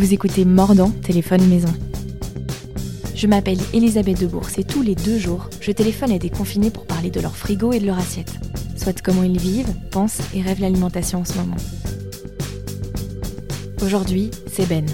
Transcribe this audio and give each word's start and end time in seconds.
Vous 0.00 0.14
écoutez 0.14 0.46
Mordant, 0.46 0.88
téléphone 0.88 1.46
maison. 1.46 1.68
Je 3.14 3.26
m'appelle 3.26 3.58
Elisabeth 3.74 4.18
Debourse 4.18 4.56
et 4.56 4.64
tous 4.64 4.80
les 4.80 4.94
deux 4.94 5.18
jours, 5.18 5.50
je 5.60 5.72
téléphone 5.72 6.10
à 6.10 6.18
des 6.18 6.30
confinés 6.30 6.70
pour 6.70 6.86
parler 6.86 7.10
de 7.10 7.20
leur 7.20 7.36
frigo 7.36 7.70
et 7.74 7.80
de 7.80 7.84
leur 7.84 7.98
assiette. 7.98 8.32
Soit 8.78 9.02
comment 9.02 9.24
ils 9.24 9.38
vivent, 9.38 9.74
pensent 9.90 10.22
et 10.34 10.40
rêvent 10.40 10.62
l'alimentation 10.62 11.18
en 11.18 11.26
ce 11.26 11.36
moment. 11.36 11.56
Aujourd'hui, 13.82 14.30
c'est 14.50 14.66
Ben. 14.66 14.86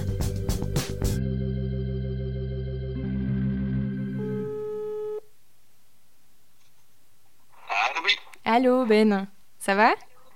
Allô, 7.71 8.01
oui. 8.05 8.13
Allô 8.45 8.87
Ben, 8.87 9.29
ça 9.61 9.77
va? 9.77 9.91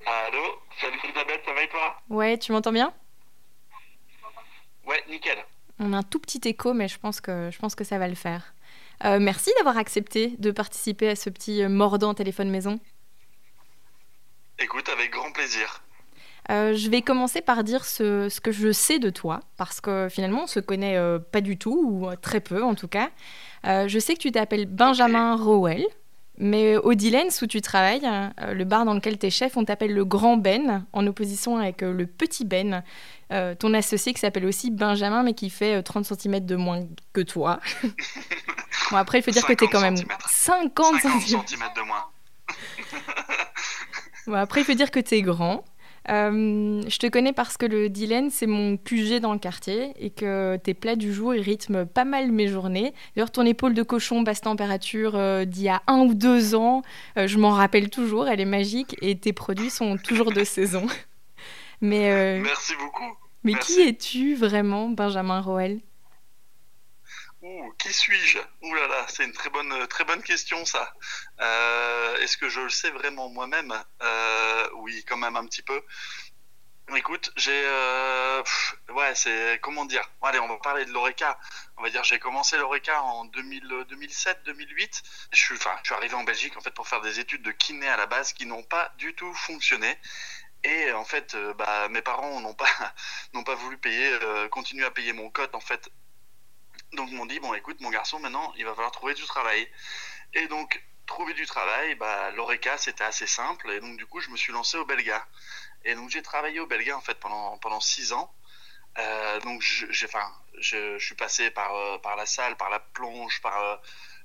Allô. 0.06 0.44
Salut 0.80 0.96
Elisabeth, 1.02 1.40
ça 1.44 1.54
va 1.54 1.62
et 1.64 1.68
toi? 1.68 1.96
Ouais, 2.08 2.38
tu 2.38 2.52
m'entends 2.52 2.72
bien? 2.72 2.92
Ouais, 4.90 5.04
nickel. 5.08 5.38
On 5.78 5.92
a 5.92 5.98
un 5.98 6.02
tout 6.02 6.18
petit 6.18 6.40
écho, 6.46 6.74
mais 6.74 6.88
je 6.88 6.98
pense 6.98 7.20
que, 7.20 7.48
je 7.52 7.58
pense 7.60 7.76
que 7.76 7.84
ça 7.84 7.96
va 7.96 8.08
le 8.08 8.16
faire. 8.16 8.54
Euh, 9.04 9.20
merci 9.20 9.52
d'avoir 9.56 9.78
accepté 9.78 10.34
de 10.38 10.50
participer 10.50 11.08
à 11.08 11.14
ce 11.14 11.30
petit 11.30 11.62
euh, 11.62 11.68
mordant 11.68 12.12
téléphone 12.12 12.50
maison. 12.50 12.80
Écoute, 14.58 14.88
avec 14.88 15.12
grand 15.12 15.30
plaisir. 15.30 15.84
Euh, 16.50 16.74
je 16.74 16.90
vais 16.90 17.02
commencer 17.02 17.40
par 17.40 17.62
dire 17.62 17.84
ce, 17.84 18.28
ce 18.28 18.40
que 18.40 18.50
je 18.50 18.72
sais 18.72 18.98
de 18.98 19.10
toi, 19.10 19.38
parce 19.56 19.80
que 19.80 20.08
finalement 20.10 20.42
on 20.42 20.46
se 20.48 20.58
connaît 20.58 20.96
euh, 20.96 21.20
pas 21.20 21.40
du 21.40 21.56
tout, 21.56 21.80
ou 21.86 22.12
très 22.16 22.40
peu 22.40 22.64
en 22.64 22.74
tout 22.74 22.88
cas. 22.88 23.10
Je 23.64 23.98
sais 24.00 24.14
que 24.14 24.18
tu 24.18 24.32
t'appelles 24.32 24.66
Benjamin 24.66 25.36
Rowell, 25.36 25.86
mais 26.40 26.76
au 26.76 26.94
Dillens 26.94 27.42
où 27.42 27.46
tu 27.46 27.60
travailles, 27.60 28.04
euh, 28.04 28.54
le 28.54 28.64
bar 28.64 28.84
dans 28.84 28.94
lequel 28.94 29.18
tu 29.18 29.26
es 29.26 29.30
chef, 29.30 29.56
on 29.56 29.64
t'appelle 29.64 29.92
le 29.92 30.04
Grand 30.04 30.38
Ben, 30.38 30.86
en 30.92 31.06
opposition 31.06 31.58
avec 31.58 31.82
euh, 31.82 31.92
le 31.92 32.06
Petit 32.06 32.46
Ben, 32.46 32.82
euh, 33.30 33.54
ton 33.54 33.74
associé 33.74 34.14
qui 34.14 34.20
s'appelle 34.20 34.46
aussi 34.46 34.70
Benjamin, 34.70 35.22
mais 35.22 35.34
qui 35.34 35.50
fait 35.50 35.76
euh, 35.76 35.82
30 35.82 36.06
cm 36.06 36.40
de 36.40 36.56
moins 36.56 36.80
que 37.12 37.20
toi. 37.20 37.60
bon, 38.90 38.96
après, 38.96 39.18
il 39.18 39.22
faut 39.22 39.30
dire 39.30 39.44
que 39.44 39.52
tu 39.52 39.64
es 39.64 39.68
50 39.68 39.72
quand 39.72 39.80
même 39.80 39.96
centimètres. 39.96 40.28
50 40.30 41.00
50 41.00 41.22
cm. 41.22 41.40
cm 41.46 41.60
de 41.76 41.82
moins. 41.82 42.04
Bon, 44.26 44.34
après, 44.34 44.62
il 44.62 44.64
faut 44.64 44.74
dire 44.74 44.90
que 44.90 45.00
tu 45.00 45.16
es 45.16 45.22
grand. 45.22 45.64
Euh, 46.10 46.82
je 46.88 46.98
te 46.98 47.06
connais 47.06 47.32
parce 47.32 47.56
que 47.56 47.66
le 47.66 47.88
Dylan, 47.88 48.30
c'est 48.30 48.46
mon 48.46 48.76
QG 48.76 49.20
dans 49.20 49.32
le 49.32 49.38
quartier 49.38 49.92
et 49.96 50.10
que 50.10 50.56
tes 50.56 50.74
plats 50.74 50.96
du 50.96 51.12
jour, 51.12 51.34
ils 51.34 51.40
rythment 51.40 51.86
pas 51.86 52.04
mal 52.04 52.32
mes 52.32 52.48
journées. 52.48 52.92
D'ailleurs, 53.14 53.30
ton 53.30 53.46
épaule 53.46 53.74
de 53.74 53.82
cochon 53.82 54.22
basse 54.22 54.40
température 54.40 55.14
euh, 55.14 55.44
d'il 55.44 55.62
y 55.64 55.68
a 55.68 55.82
un 55.86 56.00
ou 56.00 56.14
deux 56.14 56.54
ans, 56.54 56.82
euh, 57.16 57.26
je 57.28 57.38
m'en 57.38 57.50
rappelle 57.50 57.90
toujours, 57.90 58.26
elle 58.28 58.40
est 58.40 58.44
magique 58.44 58.96
et 59.02 59.16
tes 59.18 59.32
produits 59.32 59.70
sont 59.70 59.96
toujours 59.98 60.32
de 60.32 60.42
saison. 60.44 60.86
Mais, 61.82 62.40
Merci 62.42 62.74
beaucoup. 62.78 63.16
mais 63.42 63.52
merci. 63.52 63.74
qui 63.76 63.80
es-tu 63.88 64.34
vraiment, 64.34 64.90
Benjamin 64.90 65.40
Roel? 65.40 65.80
Ouh, 67.42 67.72
qui 67.78 67.92
suis-je? 67.92 68.38
Ouh 68.62 68.74
là 68.74 68.86
là, 68.86 69.06
c'est 69.08 69.24
une 69.24 69.32
très 69.32 69.48
bonne, 69.50 69.86
très 69.88 70.04
bonne 70.04 70.22
question 70.22 70.64
ça. 70.66 70.92
Euh, 71.40 72.16
Est-ce 72.18 72.36
que 72.36 72.48
je 72.50 72.60
le 72.60 72.70
sais 72.70 72.90
vraiment 72.90 73.28
moi-même? 73.30 73.72
Euh, 74.02 74.68
Oui, 74.76 75.04
quand 75.06 75.16
même 75.16 75.36
un 75.36 75.46
petit 75.46 75.62
peu. 75.62 75.82
Écoute, 76.96 77.30
j'ai, 77.36 77.62
euh, 77.66 78.42
ouais, 78.90 79.14
c'est 79.14 79.60
comment 79.62 79.84
dire? 79.84 80.02
Allez, 80.22 80.40
on 80.40 80.48
va 80.48 80.56
parler 80.58 80.84
de 80.84 80.90
l'oreca. 80.92 81.38
On 81.76 81.82
va 81.82 81.90
dire, 81.90 82.02
j'ai 82.02 82.18
commencé 82.18 82.58
l'oreca 82.58 83.00
en 83.02 83.24
2000, 83.26 83.62
2007, 83.88 84.42
2008. 84.44 85.02
Je 85.32 85.38
suis, 85.38 85.54
enfin, 85.54 85.76
je 85.82 85.88
suis 85.88 85.94
arrivé 85.94 86.14
en 86.14 86.24
Belgique 86.24 86.56
en 86.56 86.60
fait 86.60 86.72
pour 86.72 86.88
faire 86.88 87.00
des 87.00 87.20
études 87.20 87.42
de 87.42 87.52
kiné 87.52 87.88
à 87.88 87.96
la 87.96 88.06
base 88.06 88.32
qui 88.32 88.44
n'ont 88.44 88.64
pas 88.64 88.92
du 88.98 89.14
tout 89.14 89.32
fonctionné. 89.34 89.96
Et 90.64 90.92
en 90.92 91.04
fait, 91.04 91.36
bah, 91.58 91.88
mes 91.88 92.02
parents 92.02 92.40
n'ont 92.40 92.54
pas, 92.54 92.66
pas 93.46 93.54
voulu 93.54 93.78
payer, 93.78 94.12
euh, 94.22 94.48
continuer 94.48 94.84
à 94.84 94.90
payer 94.90 95.12
mon 95.12 95.30
code 95.30 95.54
en 95.54 95.60
fait 95.60 95.90
donc 96.92 97.08
ils 97.10 97.16
m'ont 97.16 97.26
dit 97.26 97.40
bon 97.40 97.54
écoute 97.54 97.80
mon 97.80 97.90
garçon 97.90 98.18
maintenant 98.20 98.52
il 98.56 98.64
va 98.64 98.74
falloir 98.74 98.92
trouver 98.92 99.14
du 99.14 99.24
travail. 99.24 99.68
Et 100.34 100.46
donc 100.48 100.82
trouver 101.06 101.34
du 101.34 101.46
travail, 101.46 101.94
bah 101.96 102.30
l'oreca 102.32 102.76
c'était 102.78 103.04
assez 103.04 103.26
simple 103.26 103.70
et 103.70 103.80
donc 103.80 103.96
du 103.96 104.06
coup 104.06 104.20
je 104.20 104.30
me 104.30 104.36
suis 104.36 104.52
lancé 104.52 104.76
au 104.76 104.84
Belga. 104.84 105.26
Et 105.84 105.94
donc 105.94 106.10
j'ai 106.10 106.22
travaillé 106.22 106.60
au 106.60 106.66
Belga 106.66 106.96
en 106.96 107.00
fait 107.00 107.18
pendant 107.18 107.58
pendant 107.58 107.80
six 107.80 108.12
ans. 108.12 108.32
Euh, 108.98 109.40
donc 109.40 109.62
je- 109.62 109.86
j'ai 109.90 110.06
enfin 110.06 110.28
je, 110.58 110.98
je 110.98 111.04
suis 111.06 111.14
passé 111.14 111.50
par 111.50 111.74
euh, 111.74 111.98
par 111.98 112.16
la 112.16 112.26
salle, 112.26 112.56
par 112.56 112.70
la 112.70 112.80
plonge, 112.80 113.40
par 113.40 113.58
euh, 113.62 113.76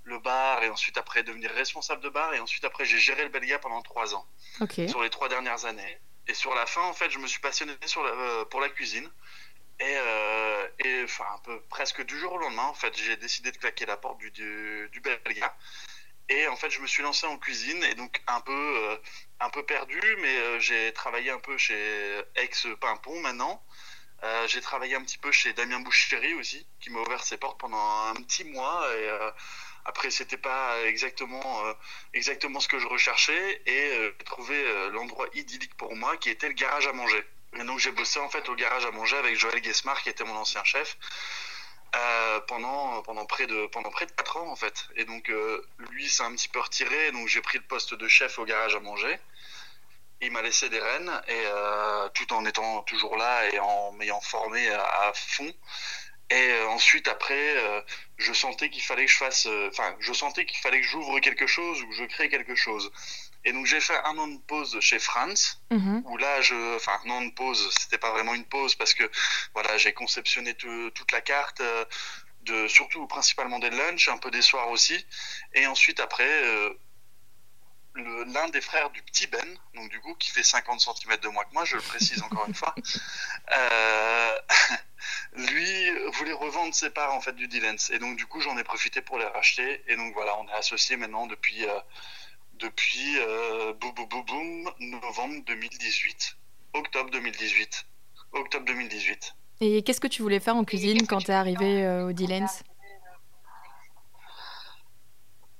le 0.03 0.19
bar 0.19 0.63
et 0.63 0.69
ensuite 0.69 0.97
après 0.97 1.23
devenir 1.23 1.51
responsable 1.51 2.01
de 2.03 2.09
bar 2.09 2.33
et 2.33 2.39
ensuite 2.39 2.65
après 2.65 2.85
j'ai 2.85 2.99
géré 2.99 3.23
le 3.23 3.29
Belga 3.29 3.59
pendant 3.59 3.81
trois 3.81 4.13
ans 4.15 4.25
sur 4.87 5.01
les 5.03 5.09
trois 5.09 5.29
dernières 5.29 5.65
années. 5.65 5.97
Et 6.27 6.33
sur 6.33 6.55
la 6.55 6.65
fin, 6.65 6.81
en 6.81 6.93
fait, 6.93 7.11
je 7.11 7.19
me 7.19 7.27
suis 7.27 7.39
passionné 7.39 7.73
sur 7.85 8.01
la- 8.03 8.45
pour 8.45 8.59
la 8.59 8.69
cuisine. 8.69 9.07
Et, 9.79 9.83
euh, 9.97 10.67
et 10.79 11.03
enfin, 11.03 11.25
un 11.33 11.39
peu 11.39 11.61
presque 11.69 12.01
du 12.05 12.17
jour 12.17 12.33
au 12.33 12.37
lendemain, 12.37 12.63
en 12.63 12.73
fait, 12.73 12.95
j'ai 12.97 13.17
décidé 13.17 13.51
de 13.51 13.57
claquer 13.57 13.85
la 13.85 13.97
porte 13.97 14.19
du, 14.19 14.31
du, 14.31 14.89
du 14.91 15.01
Belga. 15.01 15.55
Et 16.29 16.47
en 16.47 16.55
fait, 16.55 16.69
je 16.71 16.79
me 16.81 16.87
suis 16.87 17.03
lancé 17.03 17.27
en 17.27 17.37
cuisine 17.37 17.83
et 17.83 17.93
donc 17.95 18.21
un 18.27 18.41
peu, 18.41 18.51
euh, 18.53 18.97
un 19.39 19.49
peu 19.49 19.63
perdu, 19.63 20.01
mais 20.21 20.37
euh, 20.37 20.59
j'ai 20.59 20.91
travaillé 20.93 21.29
un 21.29 21.39
peu 21.39 21.57
chez 21.57 22.21
Ex 22.35 22.67
Pimpon 22.79 23.19
maintenant. 23.21 23.63
Euh, 24.23 24.47
j'ai 24.47 24.61
travaillé 24.61 24.95
un 24.95 25.03
petit 25.03 25.19
peu 25.19 25.31
chez 25.31 25.53
Damien 25.53 25.79
Boucherie 25.81 26.33
aussi, 26.35 26.65
qui 26.79 26.89
m'a 26.89 26.99
ouvert 27.01 27.23
ses 27.23 27.37
portes 27.37 27.59
pendant 27.59 28.07
un 28.07 28.15
petit 28.15 28.43
mois. 28.43 28.87
Et 28.95 29.09
euh, 29.09 29.31
après, 29.85 30.09
c'était 30.09 30.37
pas 30.37 30.81
exactement, 30.85 31.65
euh, 31.65 31.73
exactement 32.13 32.59
ce 32.59 32.67
que 32.67 32.79
je 32.79 32.87
recherchais. 32.87 33.61
Et 33.67 33.91
euh, 33.97 34.15
j'ai 34.17 34.25
trouvé 34.25 34.89
l'endroit 34.91 35.27
idyllique 35.33 35.75
pour 35.75 35.95
moi, 35.95 36.17
qui 36.17 36.29
était 36.29 36.47
le 36.47 36.53
garage 36.55 36.87
à 36.87 36.93
manger. 36.93 37.23
Et 37.55 37.63
donc, 37.63 37.79
j'ai 37.79 37.91
bossé 37.91 38.19
en 38.19 38.29
fait 38.29 38.47
au 38.49 38.55
garage 38.55 38.85
à 38.85 38.91
manger 38.91 39.17
avec 39.17 39.35
Joël 39.35 39.59
Guesmar, 39.61 40.01
qui 40.01 40.09
était 40.09 40.23
mon 40.23 40.35
ancien 40.35 40.63
chef. 40.63 40.97
euh, 41.95 42.39
pendant 42.47 43.01
pendant 43.03 43.25
près 43.25 43.47
de 43.47 43.67
pendant 43.67 43.89
près 43.89 44.05
de 44.05 44.11
4 44.11 44.37
ans 44.37 44.51
en 44.51 44.55
fait 44.55 44.87
et 44.95 45.05
donc 45.05 45.29
euh, 45.29 45.65
lui 45.91 46.09
s'est 46.09 46.23
un 46.23 46.33
petit 46.35 46.49
peu 46.49 46.59
retiré 46.59 47.11
donc 47.11 47.27
j'ai 47.27 47.41
pris 47.41 47.57
le 47.57 47.63
poste 47.63 47.93
de 47.93 48.07
chef 48.07 48.37
au 48.37 48.45
garage 48.45 48.75
à 48.75 48.79
manger 48.79 49.17
il 50.21 50.31
m'a 50.31 50.41
laissé 50.41 50.69
des 50.69 50.79
rênes 50.79 51.21
et 51.27 51.43
euh, 51.45 52.09
tout 52.09 52.33
en 52.33 52.45
étant 52.45 52.81
toujours 52.83 53.15
là 53.17 53.47
et 53.49 53.59
en 53.59 53.91
m'ayant 53.93 54.21
formé 54.21 54.67
à, 54.69 55.11
fond. 55.13 55.53
Et 56.31 56.59
ensuite 56.69 57.07
après, 57.07 57.83
je 58.17 58.33
sentais 58.33 58.69
qu'il 58.69 58.81
fallait 58.81 59.05
que 59.05 59.11
je 59.11 59.17
fasse, 59.17 59.47
enfin, 59.67 59.95
je 59.99 60.13
sentais 60.13 60.45
qu'il 60.45 60.57
fallait 60.57 60.81
que 60.81 60.87
j'ouvre 60.87 61.19
quelque 61.19 61.45
chose 61.45 61.81
ou 61.83 61.89
que 61.89 61.95
je 61.95 62.05
crée 62.05 62.29
quelque 62.29 62.55
chose. 62.55 62.91
Et 63.45 63.53
donc 63.53 63.65
j'ai 63.67 63.79
fait 63.79 63.97
un 64.05 64.17
an 64.17 64.27
de 64.27 64.39
pause 64.41 64.77
chez 64.81 64.99
Franz, 64.99 65.57
Mhm. 65.71 66.01
où 66.05 66.17
là, 66.17 66.41
je, 66.41 66.75
enfin, 66.75 66.99
un 67.05 67.09
an 67.11 67.21
de 67.21 67.31
pause, 67.31 67.69
c'était 67.79 67.97
pas 67.99 68.11
vraiment 68.11 68.33
une 68.33 68.45
pause 68.45 68.75
parce 68.75 68.93
que 68.93 69.09
voilà, 69.53 69.77
j'ai 69.77 69.93
conceptionné 69.93 70.53
tout- 70.55 70.89
toute 70.91 71.11
la 71.11 71.21
carte. 71.21 71.61
euh, 71.61 71.85
de, 72.41 72.67
surtout 72.67 73.07
principalement 73.07 73.57
des 73.57 73.71
lunchs, 73.71 74.07
un 74.07 74.19
peu 74.19 74.29
des 74.29 74.43
soirs 74.43 74.69
aussi. 74.69 75.03
Et 75.53 75.65
ensuite, 75.65 75.99
après, 75.99 76.29
euh, 76.29 76.69
l'un 77.95 78.49
des 78.49 78.61
frères 78.61 78.89
du 78.91 79.01
petit 79.01 79.25
Ben, 79.25 79.57
donc 79.73 79.89
du 79.89 79.99
coup 80.01 80.13
qui 80.15 80.29
fait 80.29 80.43
50 80.43 80.79
cm 80.81 81.17
de 81.21 81.27
moins 81.29 81.43
que 81.45 81.53
moi, 81.53 81.65
je 81.65 81.75
le 81.77 81.81
précise 81.81 82.21
encore 82.21 82.45
une 82.47 82.53
fois, 82.53 82.75
euh, 83.51 84.37
lui 85.33 85.91
voulait 86.11 86.33
revendre 86.33 86.75
ses 86.75 86.89
parts 86.89 87.13
en 87.13 87.21
fait 87.21 87.33
du 87.33 87.47
Dillens. 87.47 87.89
Et 87.91 87.99
donc 87.99 88.17
du 88.17 88.25
coup 88.27 88.41
j'en 88.41 88.57
ai 88.57 88.63
profité 88.63 89.01
pour 89.01 89.17
les 89.17 89.25
racheter. 89.25 89.83
Et 89.87 89.95
donc 89.95 90.13
voilà, 90.13 90.37
on 90.37 90.47
est 90.47 90.53
associés 90.53 90.97
maintenant 90.97 91.25
depuis, 91.27 91.65
depuis 92.59 93.17
euh, 93.19 93.73
boum, 93.73 93.93
boum, 93.93 94.07
boum, 94.07 94.25
boum, 94.25 94.73
novembre 94.79 95.43
2018, 95.45 96.37
octobre 96.73 97.09
2018. 97.11 97.85
Octobre 98.33 98.65
2018. 98.65 99.35
Et 99.61 99.83
qu'est-ce 99.83 100.01
que 100.01 100.07
tu 100.07 100.21
voulais 100.21 100.39
faire 100.39 100.55
en 100.55 100.65
cuisine 100.65 101.07
quand 101.07 101.21
t'es 101.21 101.33
arrivé 101.33 101.85
euh, 101.85 102.07
au 102.07 102.11
Dillens 102.11 102.63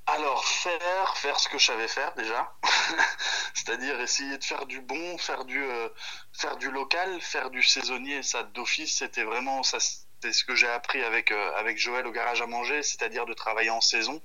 Alors 0.08 0.44
faire, 0.46 1.18
faire 1.18 1.40
ce 1.40 1.48
que 1.48 1.58
je 1.58 1.66
savais 1.66 1.88
faire 1.88 2.14
déjà, 2.16 2.54
c'est-à-dire 3.54 4.00
essayer 4.02 4.38
de 4.38 4.44
faire 4.44 4.66
du 4.66 4.82
bon, 4.82 5.18
faire 5.18 5.46
du, 5.46 5.64
euh, 5.64 5.90
faire 6.34 6.58
du 6.58 6.70
local, 6.70 7.22
faire 7.22 7.50
du 7.50 7.64
saisonnier, 7.64 8.22
ça 8.22 8.44
d'office, 8.44 8.98
c'était 8.98 9.24
vraiment 9.24 9.64
ça, 9.64 9.80
c'est 10.26 10.34
ce 10.34 10.44
que 10.44 10.56
j'ai 10.56 10.68
appris 10.68 11.04
avec 11.04 11.32
euh, 11.32 11.56
avec 11.56 11.78
Joël 11.78 12.08
au 12.08 12.12
garage 12.12 12.42
à 12.42 12.48
manger, 12.48 12.82
c'est-à-dire 12.82 13.26
de 13.28 13.34
travailler 13.34 13.70
en 13.70 13.82
saison, 13.82 14.22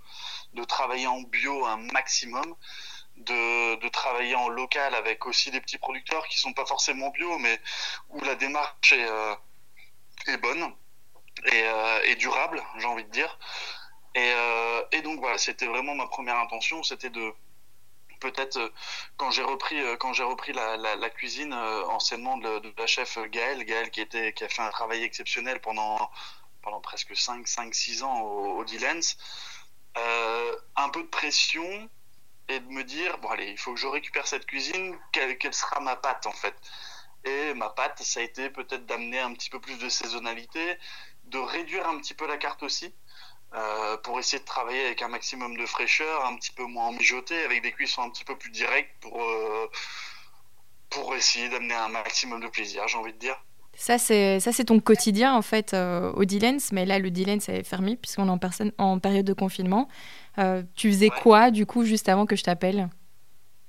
de 0.55 0.65
travailler 0.65 1.07
en 1.07 1.21
bio 1.21 1.67
un 1.67 1.77
maximum, 1.93 2.55
de, 3.17 3.77
de 3.77 3.89
travailler 3.89 4.35
en 4.35 4.49
local 4.49 4.95
avec 4.95 5.27
aussi 5.27 5.51
des 5.51 5.61
petits 5.61 5.77
producteurs 5.77 6.27
qui 6.29 6.39
sont 6.39 6.55
pas 6.55 6.65
forcément 6.65 7.11
bio, 7.11 7.39
mais 7.39 7.61
où 8.09 8.21
la 8.25 8.35
démarche 8.35 8.93
est, 8.95 9.05
euh, 9.05 9.35
est 10.27 10.39
bonne 10.39 10.75
et, 11.53 11.63
euh, 11.65 12.01
et 12.05 12.15
durable, 12.15 12.63
j'ai 12.79 12.87
envie 12.87 13.05
de 13.05 13.11
dire. 13.11 13.39
Et, 14.15 14.33
et 14.91 15.03
donc 15.03 15.21
voilà, 15.21 15.39
c'était 15.39 15.67
vraiment 15.67 15.95
ma 15.95 16.09
première 16.09 16.37
intention, 16.37 16.83
c'était 16.83 17.11
de 17.11 17.33
peut-être 18.21 18.59
euh, 18.59 18.69
quand 19.17 19.31
j'ai 19.31 19.43
repris 19.43 19.81
euh, 19.81 19.97
quand 19.97 20.13
j'ai 20.13 20.23
repris 20.23 20.53
la, 20.53 21.11
cuisine 21.11 21.53
euh, 21.53 21.85
anciennement 21.87 22.37
de, 22.37 22.73
la 22.79 22.87
chef 22.87 23.19
Gaëlle, 23.31 23.65
Gaëlle 23.65 23.91
qui 23.91 24.01
était 24.01 24.33
qui 24.33 24.45
a 24.45 24.49
fait 24.49 24.63
un 24.63 24.71
travail 24.71 25.03
exceptionnel 25.03 25.61
pendant 25.61 26.11
pendant 26.63 26.81
presque 26.81 27.17
5 27.17 27.47
5 27.49 27.75
6 27.75 28.03
ans 28.03 28.21
au, 28.21 28.61
au 28.61 28.65
euh, 29.97 30.57
un 30.77 30.89
peu 30.91 31.03
de 31.03 31.09
pression 31.09 31.91
et 32.49 32.61
de 32.61 32.69
me 32.69 32.85
dire 32.85 33.19
bon 33.19 33.29
allez, 33.29 33.51
il 33.51 33.59
faut 33.59 33.75
que 33.75 33.81
je 33.81 33.87
récupère 33.87 34.27
cette 34.27 34.47
cuisine, 34.47 34.97
quelle, 35.13 35.37
quelle 35.39 35.55
sera 35.55 35.81
ma 35.81 35.97
patte 35.97 36.27
en 36.27 36.33
fait. 36.33 36.55
Et 37.25 37.55
ma 37.55 37.69
patte, 37.71 38.03
ça 38.03 38.21
a 38.21 38.23
été 38.23 38.51
peut-être 38.51 38.87
d'amener 38.87 39.21
un 39.21 39.35
petit 39.35 39.51
peu 39.51 39.61
plus 39.61 39.79
de 39.79 39.89
saisonnalité, 39.89 40.79
de 41.25 41.39
réduire 41.39 41.87
un 41.89 41.99
petit 41.99 42.15
peu 42.15 42.27
la 42.27 42.39
carte 42.39 42.63
aussi. 42.63 42.95
Euh, 43.53 43.97
pour 44.05 44.19
essayer 44.21 44.39
de 44.39 44.45
travailler 44.45 44.87
avec 44.87 45.03
un 45.03 45.09
maximum 45.09 45.57
de 45.57 45.67
fraîcheur, 45.67 46.25
un 46.25 46.37
petit 46.37 46.53
peu 46.53 46.65
moins 46.67 46.93
mijoté, 46.93 47.35
avec 47.45 47.63
des 47.63 47.73
cuissons 47.73 48.03
un 48.03 48.11
petit 48.11 48.25
peu 48.25 48.37
plus 48.37 48.51
directes 48.51 48.91
pour, 49.01 49.21
euh, 49.21 49.69
pour 50.89 51.17
essayer 51.17 51.49
d'amener 51.49 51.75
un 51.75 51.89
maximum 51.89 52.41
de 52.41 52.47
plaisir, 52.47 52.87
j'ai 52.87 52.97
envie 52.97 53.13
de 53.13 53.19
dire. 53.19 53.37
Ça, 53.75 53.99
c'est, 53.99 54.39
ça, 54.39 54.53
c'est 54.53 54.67
ton 54.67 54.79
quotidien, 54.79 55.35
en 55.35 55.43
fait, 55.43 55.75
euh, 55.75 56.13
au 56.13 56.25
Dillens. 56.25 56.71
Mais 56.71 56.87
là, 56.87 57.01
le 57.01 57.11
Dillens 57.11 57.49
est 57.49 57.65
fermé, 57.65 57.97
puisqu'on 57.97 58.29
est 58.29 58.31
en, 58.31 58.39
personne, 58.39 58.73
en 58.79 59.01
période 59.01 59.27
de 59.27 59.33
confinement. 59.33 59.89
tu 60.77 60.91
faisais 60.93 61.11
quoi, 61.11 61.51
du 61.51 61.67
coup, 61.67 61.85
juste 61.85 62.09
avant 62.09 62.27
que 62.27 62.37
je 62.37 62.45
t'appelle? 62.45 62.89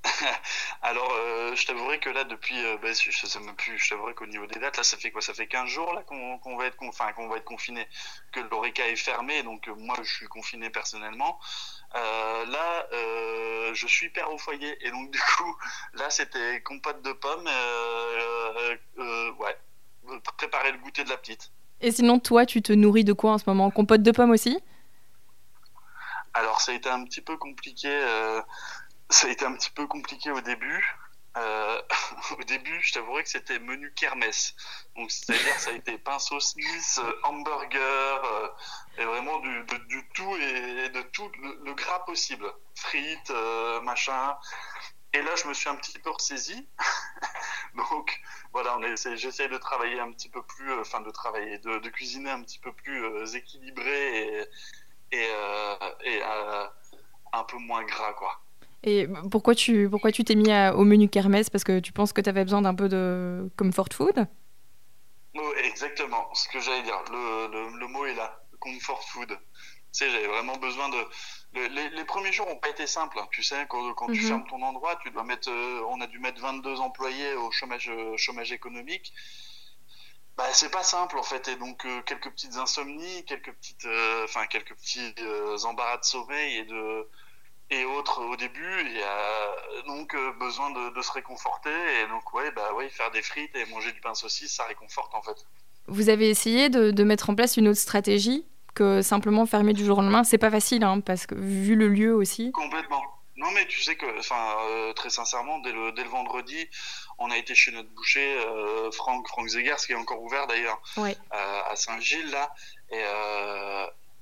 Alors, 0.82 1.12
euh, 1.12 1.54
je 1.54 1.66
t'avouerai 1.66 1.98
que 2.00 2.10
là, 2.10 2.24
depuis, 2.24 2.58
euh, 2.64 2.76
bah, 2.82 2.88
je 2.92 3.26
sais 3.26 3.40
même 3.40 3.54
plus, 3.54 3.78
je 3.78 3.90
t'avouerai 3.90 4.14
qu'au 4.14 4.26
niveau 4.26 4.46
des 4.46 4.58
dates, 4.58 4.76
là, 4.76 4.82
ça 4.82 4.96
fait 4.96 5.10
quoi? 5.10 5.22
Ça 5.22 5.34
fait 5.34 5.46
15 5.46 5.68
jours 5.68 5.92
là 5.94 6.02
qu'on 6.02 6.56
va 6.56 6.66
être, 6.66 6.76
enfin, 6.80 7.12
qu'on 7.12 7.28
va 7.28 7.36
être 7.36 7.44
confiné, 7.44 7.86
que 8.32 8.40
l'ORECA 8.40 8.88
est 8.88 8.96
fermé, 8.96 9.42
donc 9.42 9.68
euh, 9.68 9.74
moi, 9.76 9.96
je 10.02 10.12
suis 10.12 10.26
confiné 10.26 10.70
personnellement. 10.70 11.38
là, 11.94 12.86
je 13.74 13.86
suis 13.86 14.10
père 14.10 14.32
au 14.32 14.38
foyer, 14.38 14.76
et 14.84 14.90
donc 14.90 15.10
du 15.12 15.20
coup, 15.20 15.56
là, 15.94 16.10
c'était 16.10 16.60
compote 16.62 17.02
de 17.02 17.12
pommes, 17.12 17.48
ouais, 19.38 19.58
préparer 20.36 20.72
le 20.72 20.78
goûter 20.78 21.04
de 21.04 21.10
la 21.10 21.16
petite. 21.16 21.52
Et 21.80 21.90
sinon, 21.90 22.18
toi, 22.18 22.46
tu 22.46 22.62
te 22.62 22.72
nourris 22.72 23.04
de 23.04 23.12
quoi 23.12 23.32
en 23.32 23.38
ce 23.38 23.44
moment? 23.46 23.70
Compote 23.70 24.02
de 24.02 24.10
pommes 24.10 24.30
aussi? 24.30 24.58
Alors 26.34 26.62
ça 26.62 26.72
a 26.72 26.74
été 26.74 26.88
un 26.88 27.04
petit 27.04 27.20
peu 27.20 27.36
compliqué 27.36 27.90
ça 29.12 29.26
a 29.26 29.30
été 29.30 29.44
un 29.44 29.52
petit 29.54 29.70
peu 29.70 29.86
compliqué 29.86 30.30
au 30.30 30.40
début. 30.40 30.84
Euh, 31.36 31.82
au 32.38 32.42
début, 32.44 32.80
je 32.82 32.92
t'avouerai 32.94 33.22
que 33.22 33.28
c'était 33.28 33.58
menu 33.58 33.92
kermesse. 33.92 34.54
Donc, 34.96 35.10
c'est-à-dire, 35.10 35.58
ça 35.58 35.70
a 35.70 35.74
été 35.74 35.98
pain 35.98 36.18
saucisse, 36.18 37.00
hamburger, 37.22 38.24
euh, 38.24 38.48
et 38.98 39.04
vraiment 39.04 39.38
du, 39.40 40.08
tout 40.14 40.36
et 40.36 40.88
de 40.88 41.02
tout 41.02 41.30
le, 41.64 41.74
gras 41.74 42.00
possible. 42.00 42.52
Frites, 42.74 43.30
euh, 43.30 43.80
machin. 43.82 44.36
Et 45.14 45.20
là, 45.20 45.36
je 45.36 45.46
me 45.46 45.54
suis 45.54 45.68
un 45.68 45.76
petit 45.76 45.98
peu 45.98 46.10
ressaisi. 46.10 46.68
Donc, 47.74 48.20
voilà, 48.52 48.78
j'essaie 48.94 49.48
de 49.48 49.58
travailler 49.58 50.00
un 50.00 50.10
petit 50.12 50.30
peu 50.30 50.42
plus, 50.42 50.72
enfin, 50.80 51.00
de 51.00 51.10
travailler, 51.10 51.58
de, 51.58 51.88
cuisiner 51.90 52.30
un 52.30 52.42
petit 52.42 52.58
peu 52.58 52.72
plus 52.72 53.34
équilibré 53.34 54.46
et, 55.12 55.26
et 56.04 56.22
un 57.32 57.44
peu 57.44 57.58
moins 57.58 57.84
gras, 57.84 58.14
quoi. 58.14 58.42
Et 58.84 59.06
pourquoi 59.30 59.54
tu 59.54 59.88
pourquoi 59.88 60.10
tu 60.10 60.24
t'es 60.24 60.34
mis 60.34 60.52
au 60.74 60.84
menu 60.84 61.08
kermesse? 61.08 61.50
Parce 61.50 61.64
que 61.64 61.80
tu 61.80 61.92
penses 61.92 62.12
que 62.12 62.20
tu 62.20 62.28
avais 62.28 62.44
besoin 62.44 62.62
d'un 62.62 62.74
peu 62.74 62.88
de 62.88 63.48
comfort 63.56 63.88
food? 63.92 64.26
Exactement, 65.72 66.32
ce 66.34 66.48
que 66.48 66.60
j'allais 66.60 66.82
dire. 66.82 67.02
Le, 67.10 67.78
le, 67.78 67.86
mot 67.88 68.04
est 68.04 68.14
là, 68.14 68.44
comfort 68.60 69.02
food. 69.08 69.28
Tu 69.30 69.36
sais, 69.90 70.10
j'avais 70.10 70.26
vraiment 70.26 70.56
besoin 70.58 70.88
de. 70.90 70.98
Les, 71.54 71.88
les, 71.90 72.04
premiers 72.04 72.30
jours 72.32 72.46
n'ont 72.46 72.58
pas 72.58 72.68
été 72.68 72.86
simples. 72.86 73.18
Hein. 73.18 73.26
Tu 73.32 73.42
sais, 73.42 73.66
quand, 73.68 73.92
quand 73.94 74.06
tu 74.06 74.20
mhm. 74.20 74.28
fermes 74.28 74.46
ton 74.46 74.62
endroit, 74.62 74.96
tu 75.02 75.10
dois 75.10 75.24
mettre. 75.24 75.50
Euh, 75.50 75.82
on 75.88 76.00
a 76.00 76.06
dû 76.06 76.18
mettre 76.18 76.40
22 76.40 76.78
employés 76.80 77.34
au 77.34 77.50
chômage, 77.50 77.88
euh, 77.88 78.16
chômage 78.16 78.52
économique. 78.52 79.12
Bah, 80.36 80.44
c'est 80.52 80.70
pas 80.70 80.82
simple 80.82 81.18
en 81.18 81.22
fait 81.22 81.48
et 81.48 81.56
donc 81.56 81.84
euh, 81.84 82.00
quelques 82.02 82.30
petites 82.30 82.56
insomnies, 82.56 83.24
quelques 83.26 83.52
petites, 83.52 83.86
enfin 84.24 84.46
quelques 84.46 84.74
petits 84.76 85.14
embarras 85.64 85.98
de 85.98 86.04
sommeil 86.04 86.56
et 86.56 86.64
de 86.64 87.08
et 87.72 87.84
autres 87.84 88.22
au 88.22 88.36
début 88.36 88.80
et 88.94 89.02
a 89.02 89.82
donc 89.86 90.14
euh, 90.14 90.32
besoin 90.38 90.70
de, 90.70 91.02
se 91.02 91.12
réconforter 91.12 91.70
et 91.70 92.06
donc 92.08 92.32
ouais 92.34 92.50
bah 92.52 92.72
ouais 92.74 92.88
faire 92.88 93.10
des 93.10 93.22
frites 93.22 93.56
et 93.56 93.64
manger 93.66 93.92
du 93.92 94.00
pain 94.00 94.14
saucisse 94.14 94.54
ça 94.54 94.64
réconforte 94.64 95.14
en 95.14 95.22
fait. 95.22 95.46
Vous 95.88 96.10
avez 96.10 96.28
essayé 96.28 96.68
de, 96.68 97.02
mettre 97.02 97.30
en 97.30 97.34
place 97.34 97.56
une 97.56 97.68
autre 97.68 97.80
stratégie 97.80 98.46
que 98.74 99.02
simplement 99.02 99.46
fermer 99.46 99.72
du 99.72 99.84
jour 99.84 99.98
au 99.98 100.02
lendemain? 100.02 100.22
C'est 100.22 100.38
pas 100.38 100.50
facile 100.50 100.84
hein, 100.84 101.00
parce 101.00 101.26
que 101.26 101.34
vu 101.34 101.74
le 101.74 101.88
lieu 101.88 102.14
aussi. 102.14 102.52
Complètement. 102.52 103.02
Non 103.36 103.50
mais 103.52 103.66
tu 103.66 103.82
sais 103.82 103.96
que 103.96 104.18
enfin 104.18 104.56
euh, 104.68 104.92
très 104.92 105.10
sincèrement 105.10 105.58
dès 105.60 105.72
le, 105.72 105.92
dès 105.92 106.04
le 106.04 106.10
vendredi 106.10 106.68
on 107.18 107.30
a 107.30 107.36
été 107.36 107.54
chez 107.54 107.72
notre 107.72 107.88
boucher 107.88 108.36
euh, 108.38 108.90
Franck 108.92 109.26
Franck 109.26 109.48
Zegers 109.48 109.84
qui 109.86 109.92
est 109.92 109.96
encore 109.96 110.22
ouvert 110.22 110.46
d'ailleurs 110.46 110.80
à 111.32 111.74
Saint-Gilles 111.74 112.30
là 112.30 112.54
et 112.90 113.02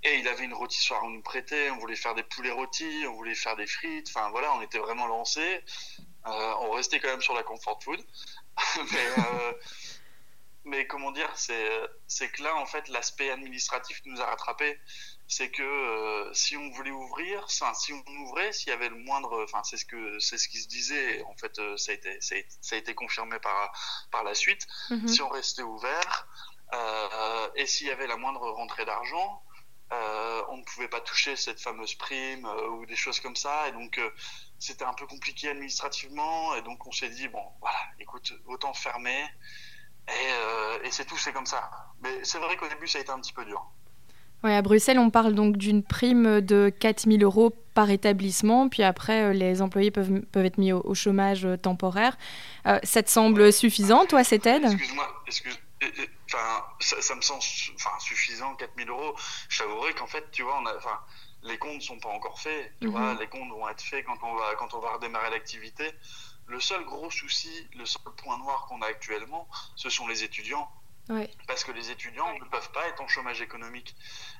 et 0.03 0.19
il 0.19 0.29
avait 0.29 0.45
une 0.45 0.55
rôtissoire 0.55 1.05
à 1.05 1.09
nous 1.09 1.23
prêter, 1.23 1.71
on 1.71 1.79
voulait 1.79 1.97
faire 1.97 2.15
des 2.15 2.23
poulets 2.23 2.51
rôtis, 2.51 3.05
on 3.07 3.15
voulait 3.15 3.35
faire 3.35 3.57
des 3.57 3.67
frites, 3.67 4.09
enfin 4.09 4.31
voilà, 4.31 4.53
on 4.55 4.63
était 4.63 4.79
vraiment 4.79 5.07
lancés. 5.07 5.63
Euh, 6.27 6.55
on 6.61 6.71
restait 6.73 7.01
quand 7.01 7.09
même 7.09 7.23
sur 7.23 7.35
la 7.35 7.43
comfort 7.43 7.83
food. 7.83 8.01
Euh, 8.79 9.53
mais, 10.65 10.87
comment 10.87 11.11
dire, 11.13 11.31
c'est 11.37 12.29
que 12.31 12.43
là, 12.43 12.55
en 12.57 12.67
fait, 12.67 12.89
l'aspect 12.89 13.31
administratif 13.31 14.03
nous 14.05 14.21
a 14.21 14.27
rattrapés. 14.27 14.79
C'est 15.27 15.51
que 15.51 15.63
euh, 15.63 16.33
si 16.35 16.57
on 16.57 16.71
voulait 16.71 16.91
ouvrir, 16.91 17.51
si 17.51 17.93
on 17.93 18.05
ouvrait, 18.21 18.53
s'il 18.53 18.69
y 18.69 18.73
avait 18.73 18.91
le 18.91 18.97
moindre, 18.97 19.43
enfin 19.43 19.63
c'est 19.65 19.77
ce 19.77 19.87
que 19.87 20.19
c'est 20.19 20.37
ce 20.37 20.49
qui 20.49 20.59
se 20.59 20.69
disait. 20.69 21.23
En 21.23 21.35
fait, 21.37 21.59
ça 21.77 21.93
a 21.93 21.95
été 21.95 22.21
ça 22.21 22.35
a, 22.73 22.77
été 22.77 22.95
confirmé 22.95 23.39
par 23.39 23.73
par 24.11 24.23
la 24.23 24.35
suite. 24.35 24.67
Mm-hmm. 24.91 25.09
Si 25.09 25.23
on 25.23 25.29
restait 25.29 25.63
ouvert 25.63 26.29
et 27.55 27.67
s'il 27.67 27.87
y 27.87 27.91
avait 27.91 28.07
la 28.07 28.17
moindre 28.17 28.49
rentrée 28.51 28.85
d'argent, 28.85 29.43
euh, 29.93 30.43
on 30.49 30.59
ne 30.59 30.63
pouvait 30.63 30.89
pas 30.89 31.01
toucher 31.01 31.35
cette 31.35 31.61
fameuse 31.61 31.95
prime 31.95 32.47
euh, 32.47 32.69
ou 32.71 32.87
des 32.87 32.95
choses 32.95 33.19
comme 33.19 33.35
ça. 33.35 33.69
Et 33.69 33.73
donc, 33.73 33.99
euh, 33.99 34.09
c'était 34.59 34.85
un 34.85 34.93
peu 34.93 35.07
compliqué 35.07 35.49
administrativement. 35.49 36.55
Et 36.55 36.63
donc, 36.63 36.87
on 36.87 36.93
s'est 36.93 37.09
dit, 37.09 37.27
bon, 37.29 37.43
voilà, 37.61 37.79
écoute, 37.99 38.33
autant 38.47 38.73
fermer. 38.73 39.25
Et, 40.85 40.91
c'est 40.91 41.05
tout, 41.05 41.17
c'est 41.17 41.33
comme 41.33 41.47
ça. 41.47 41.71
Mais 42.03 42.25
c'est 42.25 42.39
vrai 42.39 42.57
qu'au 42.57 42.69
début, 42.69 42.89
ça 42.89 42.99
a 42.99 43.01
été 43.01 43.11
un 43.11 43.21
petit 43.21 43.33
peu 43.33 43.45
dur. 43.45 43.65
Ouais, 44.43 44.57
à 44.57 44.63
Bruxelles, 44.63 44.99
on 44.99 45.11
parle 45.11 45.35
donc 45.35 45.57
d'une 45.57 45.85
prime 45.85 46.41
de 46.41 46.73
4000 46.81 47.23
euros 47.23 47.51
par 47.75 47.91
établissement, 47.91 48.69
puis 48.69 48.83
après, 48.83 49.35
les 49.35 49.63
employés 49.63 49.91
peuvent, 49.91 50.23
peuvent 50.33 50.47
être 50.47 50.59
mis 50.59 50.73
au, 50.73 50.95
chômage 50.95 51.47
temporaire. 51.63 52.17
ça 52.65 53.03
te 53.03 53.11
semble 53.11 53.53
suffisant, 53.53 54.07
toi, 54.07 54.25
cette 54.25 54.47
aide? 54.47 54.65
Excuse-moi, 54.65 55.23
excuse 55.27 55.59
enfin, 56.33 56.65
ça, 56.81 57.15
me 57.15 57.21
semble 57.21 57.43
enfin, 57.75 57.99
suffisant, 57.99 58.55
4000 58.57 58.89
euros. 58.89 59.17
Je 59.49 59.59
t'avouerai 59.59 59.95
qu'en 59.95 60.07
fait, 60.07 60.31
tu 60.31 60.43
vois, 60.43 60.59
on 60.59 60.67
a, 60.67 60.77
enfin, 60.77 61.01
les 61.43 61.59
comptes 61.59 61.77
ne 61.77 61.81
sont 61.81 61.99
pas 61.99 62.11
encore 62.11 62.41
faits. 62.41 62.73
Tu 62.81 62.89
vois, 62.89 63.15
mhm. 63.15 63.21
les 63.21 63.29
comptes 63.29 63.51
vont 63.51 63.69
être 63.69 63.83
faits 63.83 64.05
quand 64.05 64.19
on 64.23 64.35
va, 64.35 64.55
quand 64.57 64.75
on 64.75 64.81
va 64.81 64.93
redémarrer 64.93 65.31
l'activité. 65.31 65.91
Le 66.47 66.61
seul 66.61 66.85
gros 66.85 67.11
souci, 67.11 67.69
le 67.77 67.87
seul 67.87 68.13
point 68.17 68.39
noir 68.39 68.67
qu'on 68.67 68.83
a 68.83 68.87
actuellement, 68.87 69.49
ce 69.77 69.89
sont 69.89 70.09
les 70.09 70.25
étudiants. 70.25 70.69
Parce 71.49 71.65
que 71.65 71.73
les 71.73 71.91
étudiants 71.91 72.39
ne 72.39 72.45
peuvent 72.45 72.71
pas 72.71 72.87
être 72.87 73.01
en 73.01 73.09
chômage 73.09 73.41
économique. 73.41 73.97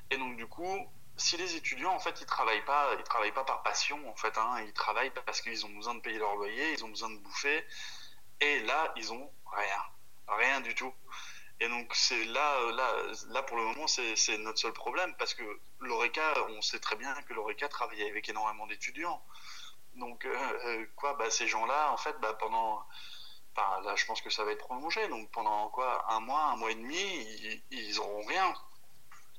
Et 0.09 0.17
donc, 0.17 0.37
du 0.37 0.47
coup, 0.47 0.87
si 1.17 1.37
les 1.37 1.55
étudiants, 1.55 1.93
en 1.93 1.99
fait, 1.99 2.19
ils 2.21 2.25
travaillent 2.25 2.65
pas, 2.65 2.95
ils 2.97 3.03
travaillent 3.03 3.33
pas 3.33 3.43
par 3.43 3.61
passion, 3.63 3.97
en 4.09 4.15
fait, 4.15 4.37
hein, 4.37 4.61
ils 4.65 4.73
travaillent 4.73 5.11
parce 5.25 5.41
qu'ils 5.41 5.65
ont 5.65 5.69
besoin 5.69 5.95
de 5.95 5.99
payer 5.99 6.17
leur 6.17 6.35
loyer, 6.35 6.73
ils 6.73 6.85
ont 6.85 6.89
besoin 6.89 7.09
de 7.09 7.17
bouffer. 7.17 7.65
Et 8.39 8.59
là, 8.61 8.93
ils 8.95 9.11
ont 9.11 9.31
rien. 9.51 9.83
Rien 10.27 10.61
du 10.61 10.73
tout. 10.73 10.93
Et 11.61 11.69
donc 11.69 11.93
c'est 11.93 12.25
là, 12.25 12.71
là, 12.71 12.91
là 13.29 13.43
pour 13.43 13.55
le 13.55 13.63
moment, 13.63 13.85
c'est 13.85 14.37
notre 14.39 14.57
seul 14.57 14.73
problème 14.73 15.13
parce 15.19 15.35
que 15.35 15.43
l'ORECA, 15.79 16.33
on 16.57 16.61
sait 16.63 16.79
très 16.79 16.95
bien 16.95 17.13
que 17.21 17.35
l'ORECA 17.35 17.69
travaille 17.69 18.01
avec 18.09 18.27
énormément 18.27 18.65
d'étudiants. 18.65 19.23
Donc 19.93 20.25
euh, 20.25 20.35
euh, 20.65 20.85
quoi, 20.95 21.13
bah, 21.13 21.29
ces 21.29 21.47
gens-là, 21.47 21.91
en 21.91 21.97
fait, 21.97 22.19
bah, 22.19 22.33
pendant, 22.33 22.83
là, 23.55 23.95
je 23.95 24.05
pense 24.05 24.21
que 24.21 24.31
ça 24.31 24.43
va 24.43 24.53
être 24.53 24.65
prolongé. 24.65 25.07
Donc 25.09 25.29
pendant 25.29 25.69
quoi, 25.69 26.03
un 26.11 26.19
mois, 26.19 26.45
un 26.45 26.55
mois 26.55 26.71
et 26.71 26.75
demi, 26.75 26.97
ils, 26.97 27.63
ils 27.69 27.99
rien. 28.27 28.55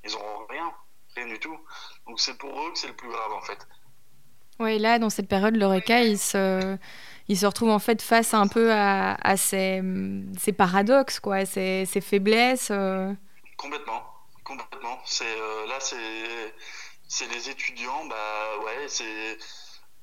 Ils 0.05 0.15
auront 0.15 0.45
rien, 0.45 0.73
rien 1.15 1.27
du 1.27 1.39
tout. 1.41 1.59
Donc 2.07 2.21
c'est 2.21 2.37
pour 2.37 2.57
eux 2.57 2.71
que 2.71 2.77
c'est 2.77 2.87
le 2.87 2.95
plus 2.95 3.09
grave 3.09 3.33
en 3.33 3.41
fait. 3.41 3.67
Oui, 4.59 4.79
là, 4.79 4.99
dans 4.99 5.09
cette 5.09 5.27
période, 5.27 5.55
l'ORECA, 5.55 6.03
il 6.03 6.19
se 6.19 6.77
il 7.29 7.37
se 7.37 7.45
retrouve 7.45 7.69
en 7.69 7.79
fait 7.79 8.01
face 8.01 8.33
un 8.33 8.47
peu 8.47 8.71
à, 8.71 9.15
à 9.15 9.37
ces, 9.37 9.81
paradoxes, 10.57 11.19
quoi, 11.19 11.45
ces, 11.45 11.85
faiblesses. 12.01 12.69
Euh. 12.71 13.13
Complètement, 13.57 14.03
complètement. 14.43 14.99
Euh, 15.21 15.67
là, 15.67 15.79
c'est 15.79 16.53
c'est 17.07 17.31
les 17.31 17.49
étudiants, 17.49 18.05
bah 18.05 18.63
ouais, 18.65 18.87
c'est 18.87 19.37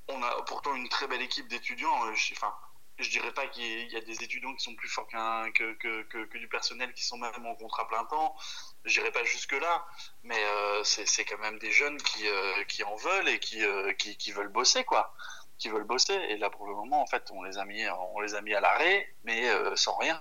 on 0.09 0.23
a 0.23 0.43
pourtant 0.47 0.75
une 0.75 0.89
très 0.89 1.07
belle 1.09 1.23
équipe 1.23 1.49
d'étudiants. 1.49 2.07
Euh, 2.07 2.13
enfin, 2.33 2.53
je 3.01 3.11
dirais 3.11 3.33
pas 3.33 3.47
qu'il 3.49 3.91
y 3.91 3.97
a 3.97 4.01
des 4.01 4.23
étudiants 4.23 4.55
qui 4.55 4.65
sont 4.65 4.75
plus 4.75 4.89
forts 4.89 5.09
qu'un 5.09 5.51
que, 5.53 5.73
que, 5.75 6.03
que, 6.03 6.39
du 6.39 6.49
personnel 6.49 6.93
qui 6.93 7.05
sont 7.05 7.19
même 7.19 7.47
en 7.47 7.55
contrat 7.55 7.89
plein 7.89 8.05
temps. 8.05 8.37
Je 8.85 9.01
dirais 9.01 9.13
pas 9.13 9.25
jusque 9.25 9.53
là, 9.53 9.87
mais 10.23 10.41
c'est 10.85 11.25
quand 11.25 11.39
même 11.39 11.59
des 11.59 11.71
jeunes 11.71 11.97
qui, 11.99 12.25
qui 12.69 12.85
en 12.85 12.97
veulent 12.97 13.29
et 13.29 13.39
qui, 13.39 13.63
qui, 13.99 14.17
qui 14.17 14.33
veulent 14.33 14.53
bosser 14.53 14.85
quoi 14.85 15.15
qui 15.61 15.69
veulent 15.69 15.85
bosser. 15.85 16.15
Et 16.31 16.39
là, 16.39 16.51
pour 16.51 16.67
le 16.67 16.75
moment, 16.75 17.01
en 17.01 17.07
fait, 17.07 17.31
on 17.33 17.45
les 17.45 17.59
a 17.59 17.65
mis, 17.65 17.83
on 18.15 18.21
les 18.21 18.35
a 18.35 18.41
mis 18.41 18.55
à 18.55 18.61
l'arrêt, 18.61 19.07
mais 19.23 19.49
euh, 19.49 19.77
sans 19.77 19.97
rien, 19.97 20.21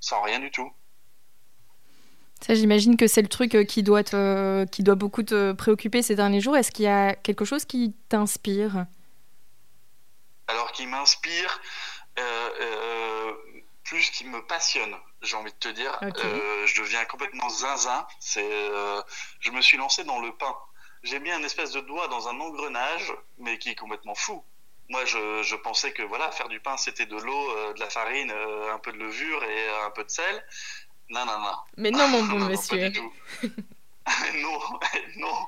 sans 0.00 0.22
rien 0.22 0.38
du 0.38 0.50
tout. 0.50 0.72
Ça, 2.40 2.54
j'imagine 2.54 2.96
que 2.96 3.06
c'est 3.06 3.22
le 3.22 3.28
truc 3.28 3.54
euh, 3.54 3.64
qui 3.64 3.82
doit, 3.82 4.04
te, 4.04 4.64
qui 4.66 4.82
doit 4.82 4.94
beaucoup 4.94 5.22
te 5.22 5.52
préoccuper 5.52 6.02
ces 6.02 6.14
derniers 6.14 6.40
jours. 6.40 6.56
Est-ce 6.56 6.70
qu'il 6.70 6.84
y 6.84 6.88
a 6.88 7.14
quelque 7.14 7.44
chose 7.44 7.64
qui 7.64 7.94
t'inspire? 8.08 8.86
Alors, 10.46 10.70
qui 10.70 10.86
m'inspire, 10.86 11.60
euh, 11.60 11.95
plus 13.86 14.10
qui 14.10 14.24
me 14.24 14.44
passionne. 14.44 14.94
J'ai 15.22 15.36
envie 15.36 15.52
de 15.52 15.58
te 15.58 15.68
dire, 15.68 15.96
euh, 16.02 16.66
je 16.66 16.82
deviens 16.82 17.04
complètement 17.04 17.48
zinzin. 17.48 18.06
C'est, 18.20 18.44
euh, 18.44 19.00
je 19.40 19.50
me 19.50 19.60
suis 19.60 19.76
lancé 19.76 20.04
dans 20.04 20.20
le 20.20 20.32
pain. 20.32 20.54
J'ai 21.02 21.20
mis 21.20 21.30
un 21.30 21.42
espèce 21.42 21.72
de 21.72 21.80
doigt 21.80 22.08
dans 22.08 22.28
un 22.28 22.38
engrenage, 22.40 23.12
mais 23.38 23.58
qui 23.58 23.70
est 23.70 23.74
complètement 23.74 24.14
fou. 24.14 24.44
Moi, 24.88 25.04
je, 25.04 25.42
je 25.42 25.56
pensais 25.56 25.92
que 25.92 26.02
voilà, 26.02 26.30
faire 26.32 26.48
du 26.48 26.60
pain, 26.60 26.76
c'était 26.76 27.06
de 27.06 27.16
l'eau, 27.16 27.50
euh, 27.50 27.72
de 27.74 27.80
la 27.80 27.90
farine, 27.90 28.30
un 28.30 28.78
peu 28.78 28.92
de 28.92 28.98
levure 28.98 29.42
et 29.44 29.68
un 29.84 29.90
peu 29.90 30.04
de 30.04 30.10
sel. 30.10 30.44
Non, 31.08 31.24
non, 31.24 31.38
non. 31.38 31.56
Mais 31.76 31.90
non, 31.90 32.08
mon 32.08 32.22
bon 32.24 32.38
monsieur. 32.40 32.78
pas 32.78 32.88
du 32.88 32.92
tout. 32.92 33.12
non, 34.34 34.60
non, 35.16 35.46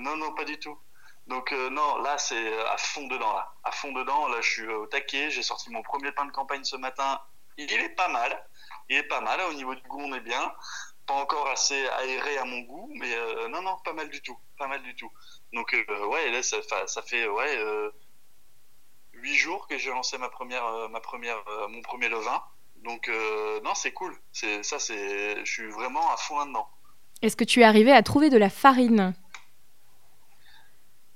non, 0.00 0.16
non, 0.16 0.32
pas 0.34 0.44
du 0.44 0.58
tout. 0.58 0.78
Donc 1.26 1.52
non, 1.52 1.98
là 1.98 2.18
c'est 2.18 2.58
à 2.68 2.76
fond 2.76 3.06
dedans 3.06 3.32
là, 3.32 3.52
à 3.64 3.70
fond 3.72 3.92
dedans. 3.92 4.28
Là 4.28 4.40
je 4.40 4.50
suis 4.50 4.66
au 4.66 4.86
taquet. 4.86 5.30
J'ai 5.30 5.42
sorti 5.42 5.70
mon 5.70 5.82
premier 5.82 6.12
pain 6.12 6.24
de 6.24 6.32
campagne 6.32 6.64
ce 6.64 6.76
matin 6.76 7.20
il 7.58 7.72
est 7.72 7.94
pas 7.94 8.08
mal. 8.08 8.44
Il 8.88 8.96
est 8.96 9.02
pas 9.04 9.20
mal. 9.20 9.40
Au 9.50 9.54
niveau 9.54 9.74
du 9.74 9.82
goût, 9.82 10.00
on 10.00 10.14
est 10.14 10.20
bien. 10.20 10.52
Pas 11.06 11.14
encore 11.14 11.48
assez 11.48 11.86
aéré 11.88 12.38
à 12.38 12.44
mon 12.44 12.60
goût, 12.60 12.90
mais 12.94 13.12
euh, 13.12 13.48
non, 13.48 13.62
non, 13.62 13.76
pas 13.84 13.92
mal 13.92 14.08
du 14.08 14.20
tout. 14.22 14.36
Pas 14.58 14.68
mal 14.68 14.82
du 14.82 14.94
tout. 14.94 15.10
Donc, 15.52 15.74
euh, 15.74 16.06
ouais, 16.06 16.30
là, 16.30 16.42
ça, 16.42 17.02
fait 17.02 17.26
ouais, 17.26 17.56
euh, 17.58 17.90
8 19.14 19.34
jours 19.34 19.66
que 19.66 19.78
j'ai 19.78 19.90
lancé 19.90 20.16
ma 20.18 20.28
première, 20.28 20.64
euh, 20.64 20.88
ma 20.88 21.00
première, 21.00 21.42
mon 21.68 21.82
premier 21.82 22.08
levain. 22.08 22.42
Donc, 22.84 23.08
non, 23.62 23.74
c'est 23.74 23.92
cool. 23.92 24.16
Ça, 24.32 24.78
c'est, 24.78 25.44
je 25.44 25.52
suis 25.52 25.70
vraiment 25.70 26.10
à 26.12 26.16
fond 26.16 26.38
là-dedans. 26.38 26.68
Est-ce 27.20 27.36
que 27.36 27.44
tu 27.44 27.60
es 27.60 27.64
arrivé 27.64 27.92
à 27.92 28.02
trouver 28.02 28.30
de 28.30 28.38
la 28.38 28.50
farine? 28.50 29.14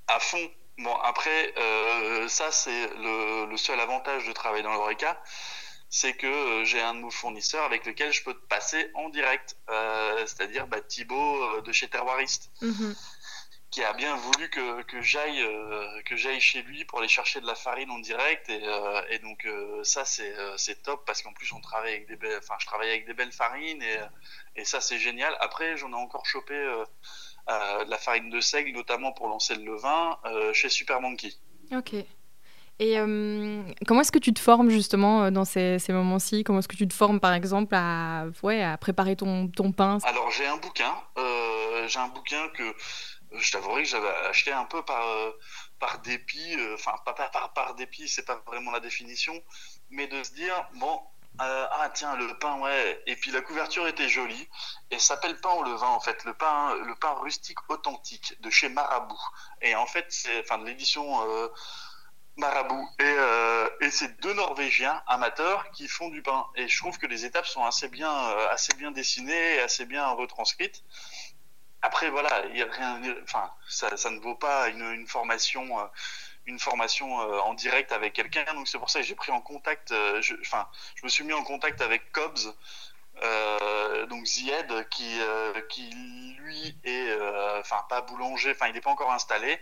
À 0.07 0.19
fond. 0.19 0.51
Bon, 0.79 0.95
après, 0.97 1.53
ça, 2.27 2.51
c'est 2.51 2.87
le, 2.97 3.47
le, 3.49 3.57
seul 3.57 3.79
avantage 3.79 4.27
de 4.27 4.31
travailler 4.31 4.63
dans 4.63 4.73
l'ORECA 4.73 5.19
c'est 5.89 6.13
que 6.13 6.27
euh, 6.27 6.65
j'ai 6.65 6.81
un 6.81 6.93
de 6.95 6.99
nos 6.99 7.11
fournisseurs 7.11 7.63
avec 7.63 7.85
lequel 7.85 8.11
je 8.11 8.23
peux 8.23 8.33
te 8.33 8.45
passer 8.47 8.91
en 8.93 9.09
direct, 9.09 9.57
euh, 9.69 10.25
c'est-à-dire 10.25 10.67
bah, 10.67 10.81
Thibaut 10.81 11.43
euh, 11.43 11.61
de 11.61 11.71
chez 11.71 11.87
Terroiriste, 11.87 12.51
mhm. 12.61 12.95
qui 13.71 13.83
a 13.83 13.93
bien 13.93 14.15
voulu 14.15 14.49
que, 14.49 14.81
que 14.83 15.01
j'aille 15.01 15.43
que 16.05 16.15
j'aille 16.15 16.41
chez 16.41 16.61
lui 16.63 16.83
pour 16.85 16.99
aller 16.99 17.07
chercher 17.07 17.41
de 17.41 17.47
la 17.47 17.55
farine 17.55 17.89
en 17.91 17.99
direct 17.99 18.49
et, 18.49 18.63
et 19.09 19.19
donc 19.19 19.45
ça 19.83 20.05
c'est 20.05 20.33
c'est 20.55 20.83
top 20.83 21.05
parce 21.05 21.21
qu'en 21.21 21.33
plus 21.33 21.51
on 21.51 21.59
travaille 21.59 21.95
avec 21.95 22.07
des 22.07 22.15
belles, 22.15 22.37
enfin 22.37 22.55
je 22.59 22.65
travaille 22.65 22.89
avec 22.89 23.05
des 23.05 23.13
belles 23.13 23.33
farines 23.33 23.81
et, 23.83 23.97
et 24.55 24.63
ça 24.63 24.79
c'est 24.79 24.97
génial. 24.97 25.35
Après 25.41 25.75
j'en 25.75 25.91
ai 25.91 25.95
encore 25.95 26.25
chopé 26.25 26.55
de 27.47 27.89
la 27.89 27.97
farine 27.97 28.29
de 28.29 28.39
seigle 28.41 28.71
notamment 28.71 29.11
pour 29.13 29.27
lancer 29.27 29.55
le 29.55 29.63
levain 29.63 30.17
chez 30.53 30.69
Super 30.69 31.01
Monkey. 31.01 31.33
Ok. 31.71 31.93
Et 32.79 32.99
euh, 32.99 33.63
comment 33.87 34.01
est-ce 34.01 34.11
que 34.11 34.19
tu 34.19 34.33
te 34.33 34.39
formes 34.39 34.69
justement 34.69 35.23
euh, 35.23 35.31
dans 35.31 35.45
ces, 35.45 35.79
ces 35.79 35.93
moments-ci? 35.93 36.43
Comment 36.43 36.59
est-ce 36.59 36.67
que 36.67 36.75
tu 36.75 36.87
te 36.87 36.93
formes 36.93 37.19
par 37.19 37.33
exemple 37.33 37.73
à, 37.73 38.27
ouais, 38.43 38.61
à 38.63 38.77
préparer 38.77 39.15
ton, 39.15 39.47
ton 39.47 39.71
pain? 39.71 39.97
Alors 40.03 40.29
j'ai 40.29 40.45
un 40.45 40.57
bouquin, 40.57 40.93
euh, 41.17 41.87
j'ai 41.87 41.97
un 41.97 42.09
bouquin 42.09 42.47
que 42.49 42.75
je 43.31 43.51
t'avouerai 43.51 43.81
que 43.81 43.89
j'avais 43.89 44.07
acheté 44.29 44.51
un 44.51 44.65
peu 44.65 44.83
par, 44.83 45.03
par 45.79 46.01
dépit, 46.01 46.55
enfin 46.75 46.93
pas 47.03 47.13
par, 47.13 47.51
par 47.53 47.73
dépit, 47.73 48.07
c'est 48.07 48.25
pas 48.25 48.43
vraiment 48.45 48.69
la 48.69 48.79
définition, 48.79 49.33
mais 49.89 50.05
de 50.05 50.21
se 50.21 50.33
dire, 50.33 50.69
bon, 50.75 50.99
ah 51.39 51.89
tiens 51.93 52.15
le 52.15 52.37
pain 52.39 52.59
ouais 52.59 53.03
et 53.05 53.15
puis 53.15 53.31
la 53.31 53.41
couverture 53.41 53.87
était 53.87 54.09
jolie 54.09 54.47
et 54.91 54.99
s'appelle 54.99 55.39
pain 55.39 55.51
au 55.51 55.63
levain 55.63 55.87
en 55.87 55.99
fait 55.99 56.23
le 56.25 56.33
pain 56.33 56.75
le 56.75 56.95
pain 56.95 57.13
rustique 57.21 57.59
authentique 57.69 58.39
de 58.41 58.49
chez 58.49 58.69
Marabout 58.69 59.19
et 59.61 59.75
en 59.75 59.85
fait 59.85 60.05
c'est 60.09 60.39
enfin 60.39 60.57
de 60.57 60.65
l'édition 60.65 61.07
Marabout. 62.37 62.87
Et, 62.99 63.03
euh, 63.03 63.67
et 63.81 63.89
c'est 63.89 64.19
deux 64.21 64.33
Norvégiens 64.33 65.01
amateurs 65.07 65.69
qui 65.71 65.87
font 65.87 66.09
du 66.09 66.21
pain. 66.21 66.45
Et 66.55 66.67
je 66.67 66.77
trouve 66.77 66.97
que 66.97 67.07
les 67.07 67.25
étapes 67.25 67.47
sont 67.47 67.65
assez 67.65 67.87
bien, 67.89 68.11
euh, 68.13 68.49
assez 68.51 68.73
bien 68.75 68.91
dessinées, 68.91 69.59
assez 69.59 69.85
bien 69.85 70.07
retranscrites. 70.11 70.83
Après, 71.81 72.09
voilà, 72.09 72.45
y 72.53 72.61
a 72.61 72.67
rien, 72.71 73.01
enfin, 73.23 73.51
ça, 73.67 73.89
ne 74.09 74.19
vaut 74.19 74.35
pas 74.35 74.69
une, 74.69 75.07
formation, 75.07 75.79
euh, 75.79 75.83
une 76.47 76.59
formation 76.59 77.15
en 77.15 77.53
direct 77.53 77.91
avec 77.91 78.13
quelqu'un. 78.13 78.45
Donc 78.55 78.67
c'est 78.67 78.79
pour 78.79 78.89
ça 78.89 79.01
que 79.01 79.05
j'ai 79.05 79.15
pris 79.15 79.31
en 79.31 79.41
contact, 79.41 79.93
je, 80.21 80.33
enfin, 80.41 80.67
je 80.95 81.03
me 81.03 81.09
suis 81.09 81.23
mis 81.23 81.33
en 81.33 81.43
contact 81.43 81.81
avec 81.81 82.11
Cobbs, 82.11 82.53
euh, 83.23 84.05
donc 84.05 84.25
Zied 84.25 84.87
qui 84.91 85.19
euh, 85.19 85.59
qui 85.69 85.89
lui 86.37 86.77
est 86.83 87.09
euh, 87.09 87.59
enfin 87.59 87.83
pas 87.89 88.01
boulanger 88.01 88.51
enfin 88.51 88.67
il 88.67 88.73
n'est 88.73 88.81
pas 88.81 88.91
encore 88.91 89.11
installé 89.11 89.59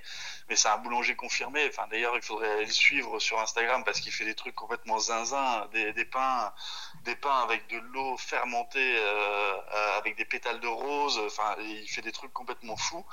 mais 0.50 0.58
c'est 0.58 0.68
un 0.68 0.78
boulanger 0.78 1.16
confirmé. 1.16 1.66
Enfin 1.70 1.88
d'ailleurs 1.88 2.16
il 2.18 2.22
faudrait 2.22 2.66
le 2.66 2.72
suivre 2.72 3.18
sur 3.20 3.40
Instagram 3.40 3.84
parce 3.86 4.02
qu'il 4.02 4.12
fait 4.12 4.26
des 4.26 4.36
trucs 4.36 4.56
complètement 4.56 5.00
zinzin 5.00 5.70
des, 5.72 5.94
des 5.94 6.04
pains 6.04 6.54
des 7.06 7.16
pains 7.16 7.44
avec 7.44 7.68
de 7.68 7.78
l'eau 7.78 8.18
fermentée 8.18 9.00
avec 9.98 10.18
des 10.18 10.26
pétales 10.26 10.60
de 10.60 10.68
rose. 10.68 11.18
Enfin 11.26 11.56
il 11.60 11.88
fait 11.88 12.02
des 12.02 12.12
trucs 12.12 12.34
complètement 12.34 12.76
fous 12.76 13.06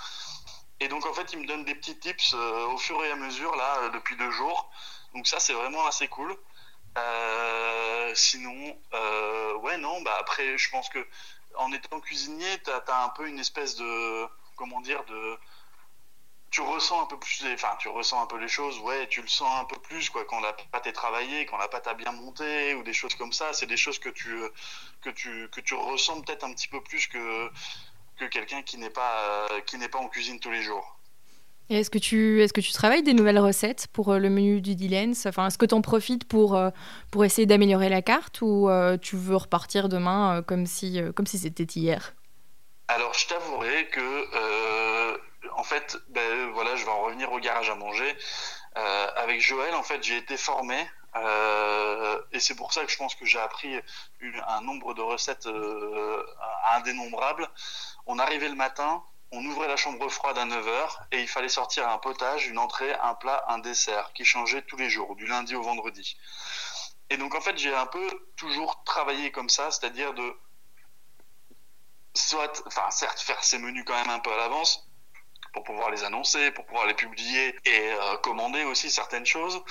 et 0.83 0.89
donc 0.89 1.07
en 1.07 1.15
fait 1.15 1.33
il 1.33 1.41
me 1.41 1.47
donne 1.47 1.65
des 1.65 1.75
petits 1.75 1.99
tips 1.99 2.35
au 2.35 2.77
fur 2.79 3.05
et 3.05 3.11
à 3.11 3.17
mesure 3.17 3.55
là 3.57 3.89
depuis 3.91 4.17
deux 4.17 4.31
jours 4.31 4.71
donc 5.15 5.27
ça 5.27 5.41
c'est 5.41 5.53
vraiment 5.53 5.87
assez 5.87 6.09
cool 6.09 6.37
euh, 6.99 8.13
sinon, 8.15 8.79
euh, 8.95 9.55
ouais, 9.59 9.79
non, 9.79 10.03
bah 10.03 10.17
après, 10.21 10.59
je 10.59 10.71
pense 10.71 10.89
que 10.89 11.07
en 11.57 11.73
étant 11.73 12.01
cuisinier, 12.01 12.47
tu 12.65 12.71
as, 12.71 13.05
un 13.05 13.09
peu 13.11 13.29
une 13.29 13.39
espèce 13.39 13.77
de. 13.77 14.27
Comment 14.57 14.81
dire 14.83 15.03
de, 15.07 15.39
Tu 16.51 16.61
ressens 16.61 17.03
un 17.03 17.07
peu 17.07 17.19
plus. 17.19 17.45
Enfin, 17.55 17.77
tu 17.79 17.89
ressens 17.89 18.23
un 18.23 18.27
peu 18.27 18.39
les 18.39 18.49
choses, 18.49 18.79
ouais, 18.81 19.09
tu 19.09 19.23
le 19.23 19.29
sens 19.29 19.61
un 19.61 19.65
peu 19.65 19.79
plus, 19.81 20.11
quoi, 20.11 20.25
quand 20.27 20.41
la 20.41 20.53
pâte 20.53 20.87
est 20.87 20.93
travaillée, 20.93 21.47
quand 21.47 21.57
la 21.57 21.69
pâte 21.69 21.87
a 21.87 21.95
bien 21.95 22.13
monté, 22.13 22.75
ou 22.75 22.83
des 22.83 22.93
choses 22.93 23.15
comme 23.15 23.33
ça. 23.33 23.53
C'est 23.55 23.67
des 23.67 23.77
choses 23.79 23.99
que 23.99 24.11
tu, 24.11 24.43
que 25.01 25.11
tu, 25.11 25.49
que 25.51 25.61
tu 25.61 25.75
ressens 25.75 26.21
peut-être 26.23 26.45
un 26.45 26.53
petit 26.53 26.69
peu 26.69 26.83
plus 26.83 27.07
que, 27.07 27.51
que 28.23 28.33
quelqu'un 28.33 28.63
qui 28.63 28.79
n'est 28.79 28.91
pas, 28.91 29.49
qui 29.67 29.79
n'est 29.79 29.89
pas 29.89 29.99
en 29.99 30.09
cuisine 30.09 30.39
tous 30.39 30.51
les 30.51 30.63
jours. 30.63 30.99
Est-ce 31.71 31.91
que, 31.91 31.99
tu, 31.99 32.43
est-ce 32.43 32.53
que 32.53 32.61
tu 32.61 32.73
travailles 32.73 33.03
des 33.03 33.15
nouvelles 33.15 33.39
recettes 33.39 33.87
pour 33.93 34.11
euh, 34.11 34.19
le 34.19 34.29
menu 34.29 34.61
du 34.61 34.75
Dillens? 34.75 35.27
Enfin, 35.27 35.47
Est-ce 35.47 35.57
que 35.57 35.65
tu 35.65 35.75
en 35.75 35.81
profites 35.81 36.25
pour, 36.29 36.55
euh, 36.55 36.71
pour 37.11 37.25
essayer 37.25 37.47
d'améliorer 37.47 37.89
la 37.89 38.03
carte 38.03 38.43
ou 38.43 38.69
euh, 38.69 38.99
tu 38.99 39.17
veux 39.17 39.37
repartir 39.37 39.89
demain 39.89 40.43
comme 40.47 40.67
si, 40.67 41.01
comme 41.15 41.27
si 41.27 41.39
c'était 41.39 41.65
hier? 41.65 42.15
Alors, 42.89 43.15
je 43.15 43.27
t'avouerai 43.27 43.89
que, 43.89 45.57
en 45.57 45.63
fait, 45.63 45.97
ben, 46.11 46.51
voilà, 46.53 46.77
je 46.77 46.85
vais 46.85 46.91
en 46.91 47.05
revenir 47.05 47.33
au 47.33 47.39
garage 47.39 47.71
à 47.71 47.75
manger. 47.75 48.17
avec 49.17 49.41
Joël, 49.41 49.75
en 49.75 49.83
fait, 49.83 50.03
j'ai 50.03 50.19
été 50.19 50.37
formé 50.37 50.77
et 51.15 52.41
c'est 52.41 52.55
pour 52.55 52.73
ça 52.73 52.85
que 52.85 52.91
je 52.91 52.97
pense 52.97 53.15
que 53.15 53.27
j'ai 53.27 53.39
appris 53.39 53.81
un 54.47 54.61
nombre 54.63 54.95
de 54.95 55.03
recettes 55.03 55.49
indénombrables. 56.75 57.49
On 58.07 58.19
arrivait 58.19 58.49
le 58.49 58.55
matin, 58.55 59.03
on 59.33 59.45
ouvrait 59.47 59.69
la 59.69 59.77
chambre 59.77 60.09
froide 60.11 60.37
à 60.37 60.45
9h 60.45 60.99
et 61.11 61.21
il 61.21 61.29
fallait 61.29 61.49
sortir 61.49 61.89
un 61.89 61.99
potage, 61.99 62.47
une 62.49 62.59
entrée, 62.59 62.93
un 63.03 63.15
plat, 63.15 63.45
un 63.49 63.59
dessert 63.59 64.13
qui 64.13 64.25
changeait 64.25 64.63
tous 64.63 64.77
les 64.77 64.91
jours, 64.91 65.17
du 65.17 65.27
lundi 65.27 65.55
au 65.55 65.63
vendredi. 65.63 66.17
Et 67.09 67.17
donc 67.17 67.35
en 67.35 67.41
fait 67.41 67.57
j'ai 67.57 67.75
un 67.75 67.87
peu 67.87 68.07
toujours 68.37 68.85
travaillé 68.85 69.33
comme 69.33 69.49
ça, 69.49 69.71
c'est-à-dire 69.71 70.13
de 70.13 70.37
soit, 72.15 72.63
enfin 72.67 72.91
certes 72.91 73.21
faire 73.21 73.43
ces 73.43 73.59
menus 73.59 73.85
quand 73.87 73.95
même 73.95 74.11
un 74.11 74.19
peu 74.19 74.33
à 74.33 74.37
l'avance 74.37 74.87
pour 75.55 75.65
pouvoir 75.65 75.91
les 75.91 76.05
annoncer, 76.05 76.51
pour 76.51 76.67
pouvoir 76.67 76.87
les 76.87 76.95
publier 76.95 77.55
et 77.65 77.93
euh, 77.93 78.17
commander 78.19 78.65
aussi 78.65 78.91
certaines 78.91 79.27
choses. 79.27 79.63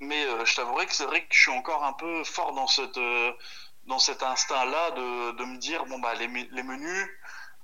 Mais 0.00 0.24
euh, 0.24 0.44
je 0.44 0.54
t'avouerai 0.54 0.86
que 0.86 0.94
c'est 0.94 1.06
vrai 1.06 1.22
que 1.22 1.34
je 1.34 1.40
suis 1.40 1.50
encore 1.50 1.84
un 1.84 1.92
peu 1.92 2.24
fort 2.24 2.52
dans 2.52 2.66
cette 2.66 2.98
euh, 2.98 3.32
dans 3.86 3.98
cet 3.98 4.22
instinct-là 4.22 4.90
de, 4.92 5.32
de, 5.32 5.44
me 5.44 5.56
dire 5.56 5.86
bon 5.86 5.98
bah 5.98 6.14
les, 6.14 6.26
les 6.26 6.62
menus 6.62 7.08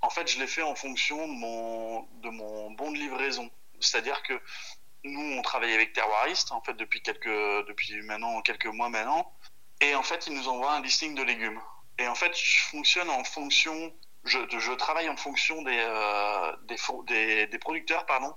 en 0.05 0.11
fait, 0.11 0.31
je 0.31 0.39
l'ai 0.39 0.47
fait 0.47 0.63
en 0.63 0.75
fonction 0.75 1.27
de 1.27 1.33
mon, 1.33 2.03
de 2.23 2.29
mon 2.29 2.71
bon 2.73 2.93
de 2.93 2.99
livraison. 2.99 3.51
C'est-à-dire 3.81 4.23
que 4.23 4.39
nous, 5.03 5.39
on 5.39 5.43
travaille 5.43 5.73
avec 5.73 5.95
Terroiriste, 5.95 6.53
en 6.53 6.61
fait, 6.61 6.75
depuis 6.75 7.01
quelques, 7.01 7.27
depuis 7.67 8.03
maintenant 8.03 8.43
quelques 8.43 8.67
mois 8.67 8.91
maintenant. 8.91 9.33
Et 9.81 9.95
en 9.95 10.03
fait, 10.03 10.27
ils 10.27 10.35
nous 10.35 10.47
envoient 10.49 10.75
un 10.75 10.83
listing 10.83 11.15
de 11.15 11.23
légumes. 11.23 11.61
Et 11.99 12.07
en 12.07 12.15
fait, 12.15 12.37
je 12.37 12.61
fonctionne 12.65 13.09
en 13.09 13.25
fonction, 13.25 13.95
je, 14.25 14.39
je 14.51 14.73
travaille 14.73 15.09
en 15.09 15.17
fonction 15.17 15.63
des, 15.63 15.79
euh, 15.79 16.57
des, 17.07 17.47
des, 17.47 17.59
producteurs, 17.59 18.05
pardon, 18.05 18.35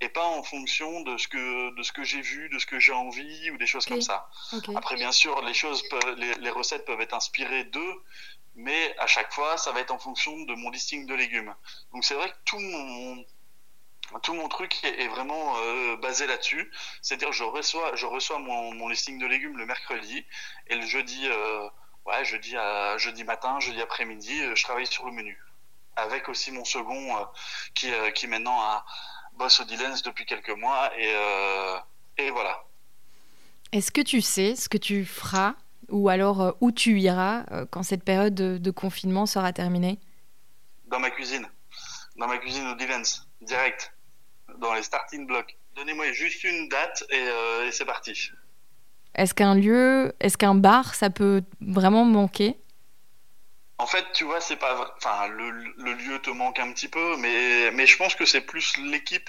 et 0.00 0.08
pas 0.08 0.24
en 0.24 0.42
fonction 0.42 1.02
de 1.02 1.16
ce 1.18 1.28
que, 1.28 1.76
de 1.76 1.82
ce 1.82 1.92
que 1.92 2.04
j'ai 2.04 2.22
vu, 2.22 2.48
de 2.48 2.58
ce 2.58 2.66
que 2.66 2.78
j'ai 2.78 2.92
envie 2.92 3.50
ou 3.50 3.58
des 3.58 3.66
choses 3.66 3.86
comme 3.86 4.00
ça. 4.00 4.30
Après, 4.74 4.96
bien 4.96 5.12
sûr, 5.12 5.42
les 5.42 5.54
choses, 5.54 5.82
les, 6.16 6.34
les 6.34 6.50
recettes 6.50 6.86
peuvent 6.86 7.00
être 7.00 7.14
inspirées 7.14 7.64
d'eux, 7.64 8.02
mais 8.54 8.96
à 8.98 9.06
chaque 9.06 9.32
fois, 9.32 9.58
ça 9.58 9.72
va 9.72 9.80
être 9.80 9.90
en 9.90 9.98
fonction 9.98 10.36
de 10.40 10.54
mon 10.54 10.70
listing 10.70 11.06
de 11.06 11.14
légumes. 11.14 11.54
Donc 11.92 12.04
c'est 12.04 12.14
vrai 12.14 12.30
que 12.30 12.36
tout 12.44 12.58
mon 12.58 13.24
tout 14.22 14.34
mon 14.34 14.48
truc 14.48 14.82
est, 14.82 15.06
vraiment 15.06 15.56
euh, 15.58 15.96
basé 15.96 16.26
là-dessus. 16.26 16.70
C'est-à-dire 17.00 17.32
je 17.32 17.44
reçois 17.44 17.94
je 17.94 18.06
reçois 18.06 18.38
mon, 18.38 18.74
mon, 18.74 18.88
listing 18.88 19.18
de 19.18 19.26
légumes 19.26 19.56
le 19.56 19.66
mercredi 19.66 20.26
et 20.66 20.74
le 20.74 20.84
jeudi 20.84 21.28
euh, 21.28 21.68
ouais 22.06 22.24
jeudi 22.24 22.56
à, 22.56 22.98
jeudi 22.98 23.22
matin, 23.22 23.60
jeudi 23.60 23.80
après-midi, 23.80 24.40
euh, 24.40 24.56
je 24.56 24.64
travaille 24.64 24.86
sur 24.86 25.06
le 25.06 25.12
menu. 25.12 25.40
Avec 25.96 26.28
aussi 26.28 26.50
mon 26.50 26.64
second 26.64 27.26
qui 27.74 27.90
qui 28.14 28.26
maintenant 28.26 28.60
a, 28.60 28.84
bosse 29.40 29.60
au 29.60 29.64
Dillens 29.64 30.02
depuis 30.04 30.26
quelques 30.26 30.56
mois 30.56 30.90
et 30.98 31.12
et 32.18 32.30
voilà. 32.30 32.62
Est-ce 33.72 33.90
que 33.90 34.02
tu 34.02 34.20
sais 34.20 34.54
ce 34.54 34.68
que 34.68 34.76
tu 34.76 35.04
feras 35.04 35.54
ou 35.88 36.08
alors 36.08 36.56
où 36.60 36.70
tu 36.70 37.00
iras 37.00 37.44
quand 37.70 37.82
cette 37.82 38.04
période 38.04 38.34
de, 38.34 38.70
confinement 38.70 39.24
sera 39.26 39.52
terminée? 39.52 39.98
Dans 40.86 41.00
ma 41.00 41.10
cuisine. 41.10 41.48
Dans 42.16 42.28
ma 42.28 42.36
cuisine 42.36 42.66
au 42.66 42.74
Divens, 42.74 43.26
direct. 43.40 43.92
Dans 44.58 44.74
les 44.74 44.82
starting 44.82 45.26
blocks. 45.26 45.56
Donnez-moi 45.74 46.12
juste 46.12 46.44
une 46.44 46.68
date 46.68 47.04
et 47.10 47.72
c'est 47.72 47.86
parti. 47.86 48.30
Est-ce 49.14 49.32
qu'un 49.32 49.54
lieu, 49.54 50.14
est-ce 50.20 50.36
qu'un 50.36 50.54
bar, 50.54 50.94
ça 50.94 51.08
peut 51.08 51.42
vraiment 51.60 52.04
manquer? 52.04 52.58
En 53.80 53.86
fait, 53.86 54.04
tu 54.12 54.24
vois, 54.24 54.40
c'est 54.40 54.56
pas, 54.56 54.94
enfin, 54.98 55.26
le, 55.28 55.50
lieu 55.94 56.18
te 56.20 56.30
manque 56.30 56.58
un 56.58 56.72
petit 56.72 56.88
peu, 56.88 57.16
mais, 57.16 57.70
mais 57.72 57.86
je 57.86 57.96
pense 57.96 58.14
que 58.14 58.26
c'est 58.26 58.42
plus 58.42 58.76
l'équipe, 58.76 59.28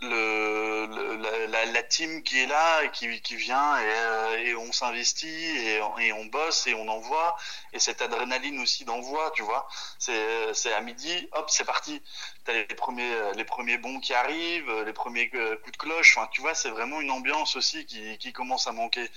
le, 0.00 1.46
la, 1.72 1.82
team 1.82 2.22
qui 2.22 2.38
est 2.40 2.46
là 2.46 2.82
et 2.84 2.90
qui, 2.90 3.20
qui 3.22 3.36
vient 3.36 3.78
et, 3.78 4.52
euh, 4.52 4.58
on 4.58 4.72
s'investit 4.72 5.28
et, 5.28 5.80
on 6.12 6.26
bosse 6.26 6.66
et 6.66 6.74
on 6.74 6.88
envoie 6.88 7.36
et 7.72 7.78
cette 7.78 8.02
adrénaline 8.02 8.60
aussi 8.60 8.84
d'envoi, 8.84 9.30
tu 9.34 9.42
vois. 9.42 9.68
C'est, 9.98 10.54
c'est 10.54 10.72
à 10.72 10.80
midi, 10.80 11.28
hop, 11.32 11.48
c'est 11.50 11.64
parti. 11.64 12.02
T'as 12.44 12.52
les 12.52 12.64
premiers, 12.64 13.32
les 13.36 13.44
premiers 13.44 13.78
bons 13.78 14.00
qui 14.00 14.14
arrivent, 14.14 14.70
les 14.84 14.92
premiers 14.92 15.30
euh, 15.34 15.56
coups 15.58 15.72
de 15.72 15.76
cloche. 15.78 16.16
Enfin, 16.16 16.28
tu 16.32 16.40
vois, 16.40 16.54
c'est 16.54 16.70
vraiment 16.70 17.00
une 17.00 17.10
ambiance 17.10 17.56
aussi 17.56 17.86
qui, 17.86 18.18
qui 18.18 18.32
commence 18.32 18.66
à 18.66 18.72
manquer. 18.72 19.08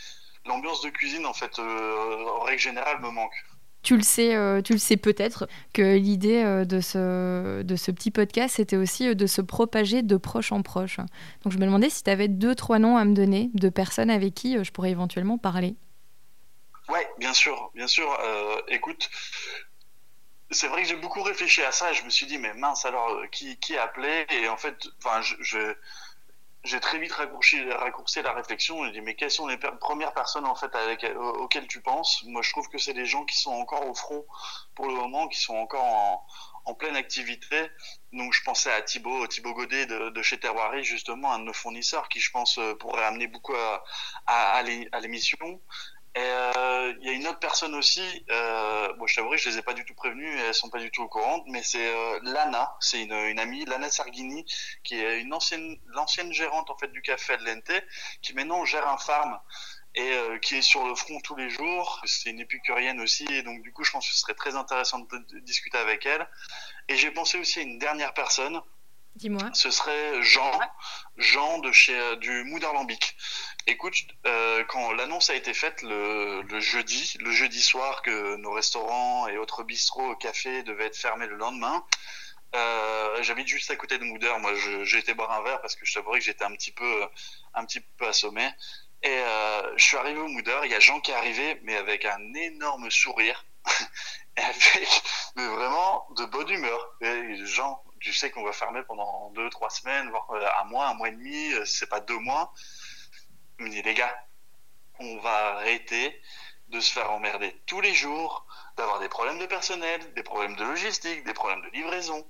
L'ambiance 0.45 0.81
de 0.81 0.89
cuisine, 0.89 1.25
en 1.25 1.33
fait, 1.33 1.59
euh, 1.59 2.25
en 2.29 2.41
règle 2.41 2.61
générale, 2.61 2.99
me 3.01 3.09
manque. 3.09 3.35
Tu 3.81 3.95
le 3.95 4.03
sais, 4.03 4.35
euh, 4.35 4.61
tu 4.61 4.73
le 4.73 4.79
sais 4.79 4.97
peut-être 4.97 5.47
que 5.73 5.95
l'idée 5.95 6.43
euh, 6.43 6.65
de, 6.65 6.81
ce, 6.81 7.61
de 7.61 7.75
ce 7.77 7.91
petit 7.91 8.11
podcast, 8.11 8.55
c'était 8.57 8.75
aussi 8.75 9.07
euh, 9.07 9.13
de 9.15 9.25
se 9.25 9.41
propager 9.41 10.01
de 10.01 10.17
proche 10.17 10.51
en 10.51 10.61
proche. 10.61 10.97
Donc 11.43 11.53
je 11.53 11.57
me 11.57 11.65
demandais 11.65 11.89
si 11.89 12.03
tu 12.03 12.09
avais 12.09 12.27
deux, 12.27 12.55
trois 12.55 12.79
noms 12.79 12.97
à 12.97 13.05
me 13.05 13.13
donner 13.13 13.49
de 13.53 13.69
personnes 13.69 14.09
avec 14.09 14.33
qui 14.33 14.61
je 14.63 14.71
pourrais 14.71 14.91
éventuellement 14.91 15.37
parler. 15.37 15.75
Ouais, 16.89 17.07
bien 17.19 17.33
sûr, 17.33 17.71
bien 17.73 17.87
sûr. 17.87 18.17
écoute, 18.67 19.09
c'est 20.51 20.67
vrai 20.67 20.81
que 20.81 20.87
j'ai 20.87 20.95
beaucoup 20.95 21.21
réfléchi 21.21 21.61
à 21.61 21.71
ça. 21.71 21.93
Je 21.93 22.03
me 22.03 22.09
suis 22.09 22.25
dit, 22.25 22.37
mais 22.37 22.53
mince, 22.55 22.85
alors 22.85 23.21
qui, 23.31 23.57
qui 23.57 23.75
Et 23.75 24.49
en 24.49 24.57
fait, 24.57 24.87
enfin, 24.97 25.21
je 25.21 25.75
j'ai 26.63 26.79
très 26.79 26.99
vite 26.99 27.11
raccourci, 27.13 27.61
raccourci 27.71 28.21
la 28.21 28.33
réflexion. 28.33 28.85
J'ai 28.85 28.91
dit, 28.91 29.01
mais 29.01 29.15
quelles 29.15 29.31
sont 29.31 29.47
les 29.47 29.57
premières 29.57 30.13
personnes 30.13 30.45
en 30.45 30.55
fait 30.55 30.73
avec, 30.75 31.05
auxquelles 31.15 31.67
tu 31.67 31.81
penses? 31.81 32.23
Moi, 32.25 32.41
je 32.41 32.51
trouve 32.51 32.67
que 32.69 32.77
c'est 32.77 32.93
des 32.93 33.05
gens 33.05 33.25
qui 33.25 33.37
sont 33.37 33.51
encore 33.51 33.87
au 33.87 33.93
front 33.93 34.25
pour 34.75 34.87
le 34.87 34.93
moment, 34.93 35.27
qui 35.27 35.39
sont 35.39 35.55
encore 35.55 36.25
en, 36.65 36.73
pleine 36.75 36.95
activité. 36.95 37.67
Donc, 38.13 38.31
je 38.33 38.43
pensais 38.43 38.71
à 38.71 38.81
Thibaut, 38.83 39.25
Thibaut 39.25 39.55
Godet 39.55 39.87
de, 39.87 40.21
chez 40.21 40.39
Terroirie, 40.39 40.83
justement, 40.83 41.33
un 41.33 41.39
de 41.39 41.45
nos 41.45 41.53
fournisseurs 41.53 42.07
qui, 42.09 42.19
je 42.19 42.29
pense, 42.29 42.59
pourrait 42.79 43.05
amener 43.05 43.25
beaucoup 43.25 43.55
à 44.27 44.61
l'émission. 44.61 45.59
Et 46.15 46.21
euh, 46.21 46.93
il 47.01 47.07
y 47.07 47.09
a 47.09 47.13
une 47.13 47.27
autre 47.27 47.39
personne 47.39 47.75
aussi, 47.75 48.25
euh, 48.31 48.91
bon, 48.93 49.05
je 49.05 49.15
t'avoue, 49.15 49.37
je 49.37 49.49
les 49.49 49.59
ai 49.59 49.61
pas 49.61 49.73
du 49.73 49.85
tout 49.85 49.93
prévenues, 49.93 50.39
elles 50.39 50.55
sont 50.55 50.69
pas 50.69 50.79
du 50.79 50.89
tout 50.89 51.03
au 51.03 51.07
courant, 51.07 51.43
mais 51.47 51.61
c'est 51.61 51.87
euh, 51.87 52.19
Lana, 52.23 52.75
c'est 52.79 53.03
une, 53.03 53.39
amie, 53.39 53.63
Lana 53.65 53.91
Sarghini, 53.91 54.43
qui 54.83 54.95
est 54.95 55.21
une 55.21 55.33
ancienne, 55.33 55.77
l'ancienne 55.87 56.33
gérante 56.33 56.71
en 56.71 56.77
fait 56.77 56.87
du 56.87 57.03
café 57.03 57.37
de 57.37 57.43
l'NT, 57.45 57.83
qui 58.23 58.33
maintenant 58.33 58.65
gère 58.65 58.87
un 58.87 58.97
farm 58.97 59.39
et 59.95 60.11
qui 60.41 60.55
est 60.55 60.61
sur 60.61 60.87
le 60.87 60.93
front 60.93 61.19
tous 61.21 61.35
les 61.35 61.49
jours. 61.49 62.01
C'est 62.05 62.29
une 62.29 62.39
épicurienne 62.39 62.99
aussi, 63.01 63.25
et 63.31 63.41
donc 63.41 63.61
du 63.63 63.73
coup, 63.73 63.83
je 63.83 63.91
pense 63.91 64.07
que 64.07 64.13
ce 64.13 64.19
serait 64.19 64.35
très 64.35 64.55
intéressant 64.55 64.99
de 64.99 65.39
discuter 65.39 65.77
avec 65.77 66.05
elle. 66.05 66.27
Et 66.87 66.95
j'ai 66.95 67.11
pensé 67.11 67.37
aussi 67.39 67.59
à 67.59 67.63
une 67.63 67.79
dernière 67.79 68.13
personne, 68.13 68.61
Dis-moi. 69.15 69.49
Ce 69.53 69.71
serait 69.71 70.21
Jean, 70.21 70.59
Jean 71.17 71.59
de 71.59 71.71
chez 71.71 71.97
euh, 71.97 72.15
du 72.15 72.43
Mouderlambic. 72.45 73.17
Écoute, 73.67 73.95
euh, 74.25 74.63
quand 74.69 74.93
l'annonce 74.93 75.29
a 75.29 75.35
été 75.35 75.53
faite 75.53 75.81
le, 75.81 76.43
jeudi, 76.59 77.17
le 77.19 77.31
jeudi 77.31 77.61
soir 77.61 78.01
que 78.01 78.37
nos 78.37 78.51
restaurants 78.51 79.27
et 79.27 79.37
autres 79.37 79.63
bistrots, 79.63 80.15
cafés 80.15 80.63
devaient 80.63 80.85
être 80.85 80.97
fermés 80.97 81.27
le 81.27 81.35
lendemain, 81.35 81.83
euh, 82.55 83.21
j'habite 83.21 83.47
juste 83.47 83.69
à 83.71 83.75
côté 83.75 83.97
de 83.97 84.03
Mouder. 84.05 84.33
Moi, 84.39 84.53
j'ai 84.83 84.97
été 84.97 85.13
boire 85.13 85.31
un 85.31 85.43
verre 85.43 85.61
parce 85.61 85.75
que 85.75 85.85
je 85.85 85.93
t'avouerais 85.93 86.19
que 86.19 86.25
j'étais 86.25 86.45
un 86.45 86.53
petit 86.53 86.71
peu, 86.71 87.07
un 87.53 87.65
petit 87.65 87.81
peu 87.97 88.07
assommé. 88.07 88.49
Et 89.03 89.21
je 89.75 89.83
suis 89.83 89.97
arrivé 89.97 90.19
au 90.19 90.27
Mouder. 90.27 90.59
Il 90.65 90.71
y 90.71 90.75
a 90.75 90.79
Jean 90.79 90.99
qui 90.99 91.11
est 91.11 91.15
arrivé, 91.15 91.59
mais 91.63 91.75
avec 91.75 92.05
un 92.05 92.33
énorme 92.33 92.89
sourire, 92.89 93.45
avec 94.37 95.01
mais 95.35 95.47
vraiment 95.47 96.07
de 96.17 96.25
bonne 96.25 96.49
humeur. 96.49 96.95
Et 97.01 97.45
Jean, 97.45 97.81
tu 97.99 98.13
sais 98.13 98.31
qu'on 98.31 98.43
va 98.43 98.51
fermer 98.51 98.83
pendant 98.83 99.29
deux, 99.31 99.49
trois 99.49 99.69
semaines, 99.69 100.09
voire 100.09 100.29
euh, 100.31 100.45
un 100.61 100.65
mois, 100.65 100.87
un 100.87 100.93
mois 100.93 101.09
et 101.09 101.11
demi, 101.11 101.53
euh, 101.53 101.65
c'est 101.65 101.89
pas 101.89 101.99
deux 101.99 102.19
mois. 102.19 102.53
Dit, 103.59 103.81
les 103.81 103.93
gars, 103.93 104.15
on 104.99 105.17
va 105.19 105.57
arrêter 105.57 106.21
de 106.69 106.79
se 106.79 106.93
faire 106.93 107.11
emmerder 107.11 107.55
tous 107.65 107.81
les 107.81 107.93
jours, 107.93 108.45
d'avoir 108.77 108.99
des 108.99 109.09
problèmes 109.09 109.39
de 109.39 109.45
personnel, 109.45 110.13
des 110.13 110.23
problèmes 110.23 110.55
de 110.55 110.63
logistique, 110.63 111.23
des 111.23 111.33
problèmes 111.33 111.61
de 111.61 111.69
livraison. 111.69 112.25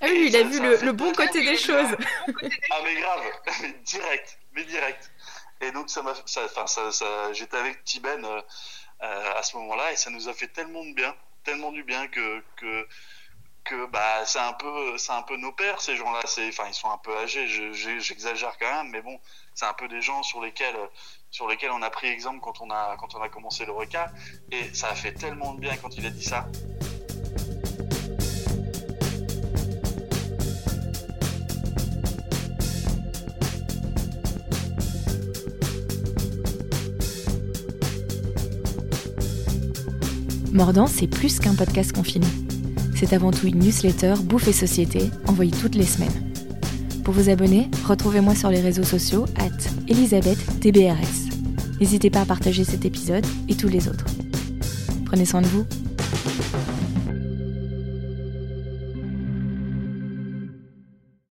Ah 0.00 0.06
oui, 0.06 0.26
il 0.28 0.36
a 0.36 0.42
vu 0.42 0.60
le, 0.60 0.92
bon 0.92 1.12
côté 1.12 1.42
des 1.42 1.56
choses. 1.56 1.96
ah 2.70 2.80
mais 2.84 3.00
grave, 3.00 3.22
mais 3.60 3.72
direct, 3.84 4.38
mais 4.52 4.64
direct. 4.64 5.10
Et 5.60 5.72
donc 5.72 5.90
ça 5.90 6.02
m'a, 6.02 6.14
ça, 6.26 6.48
ça, 6.66 6.92
ça, 6.92 7.32
j'étais 7.32 7.56
avec 7.56 7.84
Tiben 7.84 8.24
euh, 8.24 8.42
à 9.00 9.42
ce 9.42 9.56
moment-là 9.56 9.92
et 9.92 9.96
ça 9.96 10.10
nous 10.10 10.28
a 10.28 10.34
fait 10.34 10.48
tellement 10.48 10.84
de 10.84 10.92
bien, 10.94 11.14
tellement 11.44 11.72
du 11.72 11.82
bien 11.82 12.06
que, 12.08 12.42
que 12.56 12.88
bah 13.90 14.24
c'est 14.24 14.38
un 14.38 14.52
peu 14.52 14.96
c'est 14.98 15.12
un 15.12 15.22
peu 15.22 15.36
nos 15.36 15.52
pères 15.52 15.80
ces 15.80 15.96
gens-là. 15.96 16.20
C'est 16.26 16.48
enfin 16.48 16.64
ils 16.68 16.74
sont 16.74 16.90
un 16.90 16.98
peu 16.98 17.16
âgés. 17.16 17.46
J'exagère 17.72 18.56
quand 18.58 18.70
même 18.70 18.90
mais 18.90 19.02
bon 19.02 19.18
c'est 19.54 19.66
un 19.66 19.74
peu 19.74 19.88
des 19.88 20.00
gens 20.00 20.22
sur 20.22 20.40
lesquels 20.40 20.76
sur 21.30 21.48
lesquels 21.48 21.70
on 21.70 21.82
a 21.82 21.90
pris 21.90 22.08
exemple 22.08 22.40
quand 22.40 22.60
on 22.60 22.70
a 22.70 22.96
quand 22.98 23.14
on 23.14 23.22
a 23.22 23.28
commencé 23.28 23.64
le 23.66 23.72
reca 23.72 24.10
et 24.50 24.72
ça 24.74 24.88
a 24.88 24.94
fait 24.94 25.12
tellement 25.12 25.54
de 25.54 25.60
bien 25.60 25.76
quand 25.76 25.96
il 25.96 26.06
a 26.06 26.10
dit 26.10 26.24
ça. 26.24 26.48
Mordant, 40.50 40.86
c'est 40.86 41.06
plus 41.06 41.38
qu'un 41.38 41.54
podcast 41.54 41.92
confiné. 41.92 42.26
C'est 43.00 43.12
avant 43.12 43.30
tout 43.30 43.46
une 43.46 43.60
newsletter 43.60 44.14
Bouffe 44.24 44.48
et 44.48 44.52
Société 44.52 45.08
envoyée 45.28 45.52
toutes 45.52 45.76
les 45.76 45.84
semaines. 45.84 46.32
Pour 47.04 47.14
vous 47.14 47.28
abonner, 47.28 47.70
retrouvez-moi 47.86 48.34
sur 48.34 48.50
les 48.50 48.60
réseaux 48.60 48.82
sociaux 48.82 49.24
at 49.36 49.56
ElisabethTBRS. 49.88 51.30
N'hésitez 51.78 52.10
pas 52.10 52.22
à 52.22 52.24
partager 52.24 52.64
cet 52.64 52.84
épisode 52.84 53.24
et 53.48 53.54
tous 53.54 53.68
les 53.68 53.86
autres. 53.86 54.04
Prenez 55.04 55.26
soin 55.26 55.42
de 55.42 55.46
vous 55.46 55.64